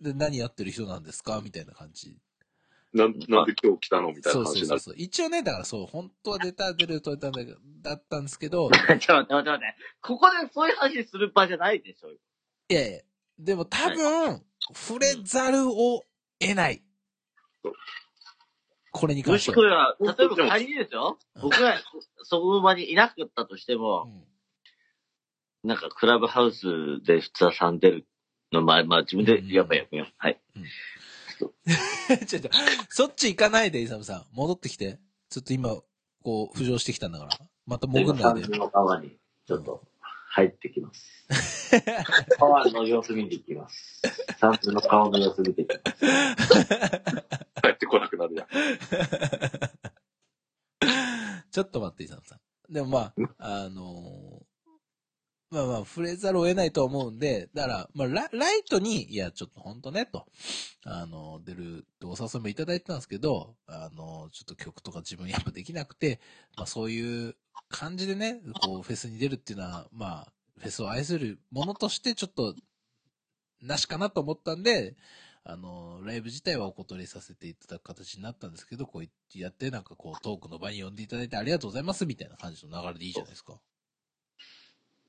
[0.00, 1.40] で、何やってる人なんですか？
[1.44, 2.18] みたいな感じ。
[2.94, 4.54] なんなんで今日来たのみたいな話になる。
[4.54, 4.94] そうそうそう。
[4.98, 9.76] 一応ね、だからそう、本当は出た、出ると言ったんだけど、だったんですけど、 ちょっと待って待って待って。
[10.02, 12.10] ここでそういう話する場じゃないでしょ。
[12.10, 12.18] い
[12.68, 13.00] やいや、
[13.38, 16.04] でも多分、触れざるを
[16.38, 16.82] 得ない
[17.62, 17.72] そう。
[18.92, 19.54] これにも関しは。
[19.54, 21.18] してくは、例えば仮にですよ。
[21.36, 21.80] うん僕が
[22.24, 24.04] その場にいなかったとしてうも、
[25.64, 26.66] んなんかクラブハウス
[27.04, 28.06] で普通はさん出る
[28.52, 30.12] の、まあまあ自分でやっぱやめよう。
[30.18, 30.40] はい。
[32.26, 32.50] ちょっと、
[32.88, 34.26] そっち行かないで、イサムさん。
[34.32, 34.98] 戻ってきて。
[35.30, 35.76] ちょっと今、
[36.22, 37.38] こう、浮上してきたんだから。
[37.66, 38.58] また潜んないで。
[38.58, 39.16] の川に
[39.46, 39.82] ちょっと
[40.30, 41.26] 入ってきます。
[42.38, 44.02] 川の様子見ていきます。
[44.38, 46.00] サンプの川の様子見ていきます。
[47.62, 48.48] 帰ってこなくなるやん。
[51.50, 52.40] ちょっと待って、イサムさん。
[52.72, 54.51] でもまあ、あのー
[55.52, 60.24] まあまあ、触れざるを得ないと思うんで、だから、まあラ、イトに、いや、ちょっとほんとね、と、
[60.86, 66.20] あの出るってお誘いもいただいてたんですけど、あのちょっと曲とか自分やっぱできなくて、
[66.56, 67.36] まあそういう
[67.68, 72.54] 感じでね、こう、フェスに出るっていうのは、まあ、フェスを愛するものとして、ちょっと、
[73.60, 74.96] なしかなと思ったんで、
[75.44, 83.60] あの、ライブ自体はお断りさせていただく形になったんですけど、こうやってなんかこうトークの場に呼んでいただいてありがとうございますみたいな感じの流れでいいじゃないですか。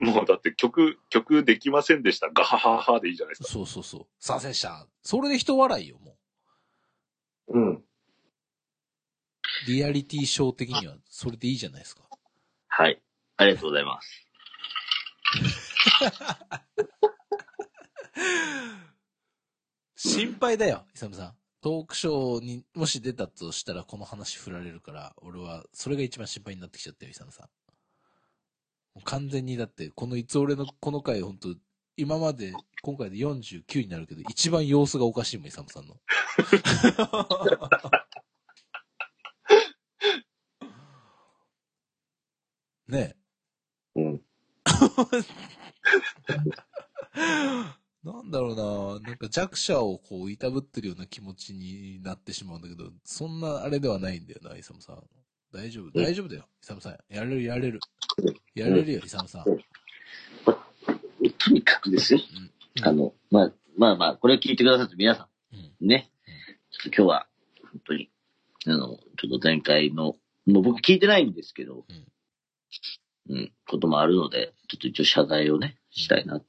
[0.03, 2.29] もうだって曲、曲できませんでした。
[2.29, 3.49] ガハハハでいいじゃないですか。
[3.49, 4.07] そうそうそう。
[4.19, 4.85] 参戦者。
[5.01, 6.17] それで人笑いよ、も
[7.47, 7.75] うん。
[7.75, 7.83] う。
[9.67, 12.03] リアリティショー的にはそれでいいじゃないですか。
[12.67, 13.01] はい。
[13.37, 14.27] ありがとうございます。
[19.95, 21.35] 心配だよ、イサムさん。
[21.61, 27.47] トークショーにもし出たとしたらこの話振られるから、俺はそれが一番心配になってきちゃったよ、イサムさん。
[28.95, 31.49] もう完全にだって、このいつ俺のこの回本当
[31.95, 35.95] 今まで、今回で49になるけど、一番様子がおかしいもん、イサムさんの。
[42.87, 43.15] ね
[43.95, 44.15] うん。
[44.15, 44.21] え。
[48.03, 48.55] なんだろう
[48.99, 55.01] ななんか弱者をこう、いたぶってるような気持ちになってしまうんだけど、そんなあれではないんだよな、イサムさん。
[55.53, 56.97] 大丈夫、うん大丈夫だよ、イサムさん。
[57.07, 57.79] やれる、やれる。
[58.55, 59.49] やれるよ、イサムさん。
[59.49, 59.59] うん
[61.37, 62.19] とにかくですよ。
[62.35, 65.85] うんあの、まあ、まあまあ、これを聞いてくださった皆さうん。
[65.85, 66.09] ん、ね。
[66.71, 67.27] ちょっと今日は、
[67.71, 68.09] 本当に、
[68.65, 70.15] あの、ちょっと前回の、
[70.47, 71.85] もう僕聞いてないんですけど、
[73.29, 76.45] うん、こともあるので、ちょっと一応謝罪をね、したいな、と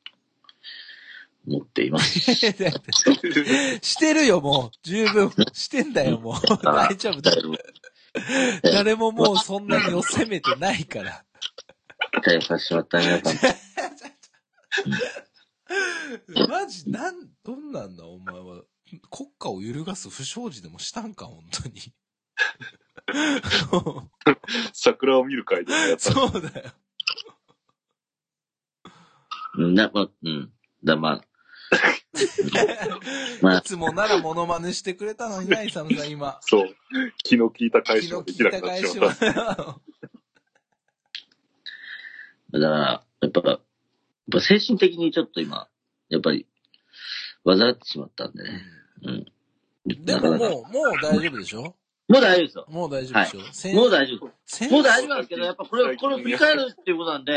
[1.47, 2.21] 思っています。
[2.35, 4.77] してるよ、もう。
[4.83, 5.31] 十分。
[5.53, 6.35] してんだよ、もう。
[6.65, 7.53] 大丈夫だよ。
[8.63, 11.25] 誰ももうそんなにを責めてないから。
[12.23, 13.35] 対応させてもらった皆さん。
[16.51, 18.62] マジ、なん、どんなんだ、お前は。
[19.11, 21.81] 国家を揺るがす不祥事でもしたんか、本当に。
[24.73, 26.12] 桜を見る会でやった。
[26.12, 26.71] そうだよ。
[29.57, 30.53] うん、な、まあ、うん。
[30.85, 31.25] だ、まあ、
[33.43, 36.39] まあいつもならモノマネしてくれたのにな、イサムさん、今。
[36.43, 36.69] そう。
[37.23, 39.81] 気の利いた返し昨もできな日聞いたくなってしま返しった。
[42.59, 42.61] は。
[42.61, 43.61] だから、やっぱ、やっ
[44.33, 45.69] ぱ精神的にちょっと今、
[46.09, 46.47] やっぱり、
[47.45, 48.63] 患ってしまったんでね。
[49.03, 49.27] うん。
[50.05, 50.63] でももう、もう
[51.03, 51.75] 大丈夫でしょ？
[52.07, 52.67] もう大丈夫ですよ。
[52.69, 54.31] もう大丈夫でしょ、先もう大丈夫。
[54.47, 57.33] 先もう大丈夫なんですけど、やっぱこれ、これを振り返るっていうことなんで、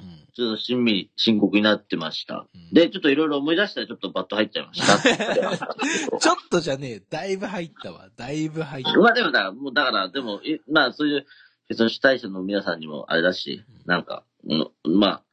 [0.00, 2.46] うんちょっと親身、深刻になってました。
[2.54, 5.66] うんで、ちょっといろいろ思い出したらちょっとバット入っちゃいました。
[6.18, 7.02] ちょっとじゃねえ。
[7.10, 8.08] だいぶ入ったわ。
[8.16, 8.92] だいぶ入った。
[8.98, 11.26] まあでもだから、もうだから、でも、いまあそういう、
[11.70, 15.24] フェスの主催者の皆さんにもあれだし、なんか、うんまあ、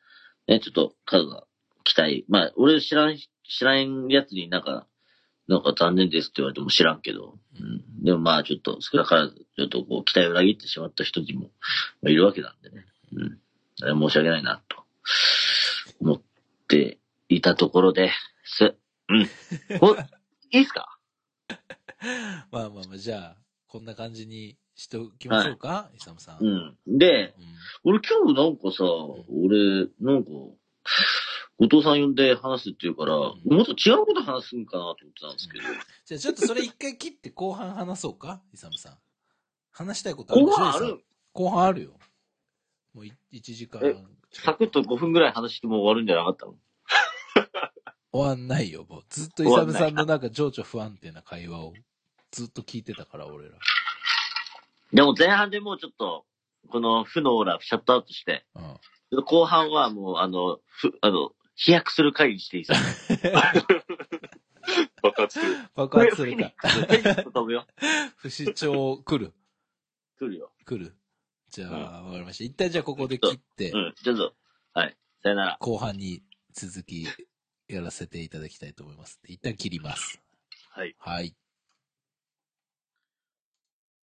[0.47, 1.45] ね、ちょっと数が
[1.83, 2.25] 期待。
[2.29, 4.85] まあ、俺知らん、知らんやつになんか、
[5.47, 11.49] なんか残念ですって言われても知らんけど、うん、でもまあちょっと少なからず、ちょっとこう期待を裏切ってしまった人にも
[12.03, 12.85] まあいるわけなんでね。
[13.81, 13.99] うん。
[14.01, 14.83] 申し訳ないな、と
[16.01, 16.21] 思っ
[16.67, 18.11] ていたところで
[18.43, 18.75] す。
[19.09, 19.27] うん。
[19.81, 20.99] おいいっすか？
[22.51, 26.45] まあまあまあ、じゃあ、こんな感じにしておきましょうか、イサムさん。
[26.45, 26.97] うん。
[26.97, 27.43] で、うん
[27.83, 28.83] 俺今日なんかさ、
[29.29, 30.29] 俺、なんか、
[31.59, 35.63] 後藤さん呼んで話すって言うから、もっと違うこと話すんかなと思ってたんですけど、
[36.05, 38.97] じゃあちょっとそれ一回切って後半話そうかイサムさん。
[39.71, 41.03] 話したいことある後半ある？
[41.33, 41.91] 後半あるよ。
[42.93, 43.81] もうい1時間。
[43.85, 43.95] え
[44.31, 46.55] サクッと5分ぐらい話しても終わるんじゃなかったの？
[48.11, 49.03] 終わんないよ、もう。
[49.09, 51.73] ずっとイサムさんのなんか情緒不安定な会話を
[52.31, 53.57] ずっと聞いてたから、俺ら。
[54.93, 56.25] でも前半でもうちょっと、
[56.69, 58.45] この負のオーラシャットアウトして、
[59.11, 59.23] うん。
[59.23, 63.53] 後半はもう、あの、ふ、あの、飛躍する会にしていいですか
[65.01, 65.55] 爆発する。
[65.75, 66.53] 爆発するか。
[68.17, 69.33] 不死鳥来る
[70.19, 70.51] 来るよ。
[70.65, 70.95] 来る
[71.49, 72.43] じゃあ、わかりました。
[72.43, 74.35] 一旦じゃあここで切ってう、ん、ちょっと、
[74.73, 74.97] はい。
[75.23, 75.57] さよなら。
[75.59, 77.07] 後半に続き
[77.67, 79.19] やらせていただきたいと思います。
[79.25, 80.21] 一旦切ります。
[80.71, 80.95] はい。
[80.99, 81.35] はい。